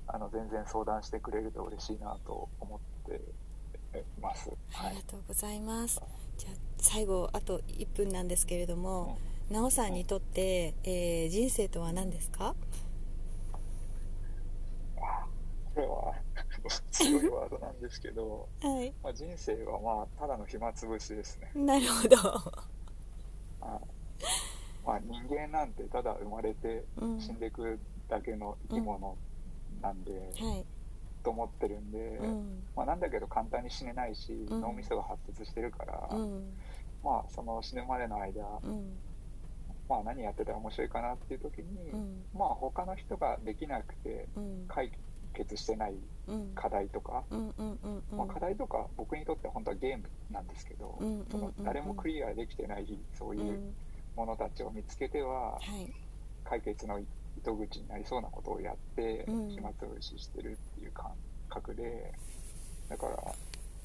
[0.07, 3.21] あの全然相談してくれると嬉しいなと思って
[4.21, 4.49] ます。
[4.71, 4.87] はい。
[4.87, 6.01] ありがとうございます。
[6.37, 9.17] じゃあ最後あと1分なんですけれども、
[9.49, 12.55] なおさんにとって、えー人生とは何ですか？
[14.97, 15.25] あ
[15.75, 16.13] これは
[16.91, 18.93] 強いワードなんですけど、 はい。
[19.03, 21.51] まあ、人生はまあただの暇つぶしですね。
[21.55, 22.17] なるほど。
[23.61, 23.79] あ
[24.85, 27.19] まあ、人間なんてただ生まれてうん。
[27.19, 29.17] 死んでいくだけの生き物
[29.81, 30.65] なんで、はい。
[31.23, 32.63] と思ってるんで、うん。
[32.75, 34.61] まあ、なんだけど簡単に死ねないし、ん。
[34.61, 36.53] 脳みそが発達してるから、うん。
[37.03, 38.97] まあその死ぬまでの間、うん。
[39.89, 42.25] まあ、何やってたら面白いかなっていう時に、うん。
[42.33, 44.65] まあ他の人ができなくてうん。
[44.67, 44.91] 解
[45.33, 45.95] 決してない
[46.27, 46.51] うん。
[46.53, 48.17] 課題とか、うんうんうんうん。
[48.17, 53.75] まあ、課題とか僕にとっては本当はゲームなんですけど、うんうんうんその誰もクリアできてないそうういうん
[54.15, 55.93] ものたちを見つけてははい。
[56.43, 56.99] 解決の
[57.37, 59.49] 糸口になりそうなことをやってうん。
[59.49, 61.11] 暇つぶししてるっていう感
[61.49, 62.13] 覚で
[62.89, 63.35] だから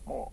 [0.07, 0.33] も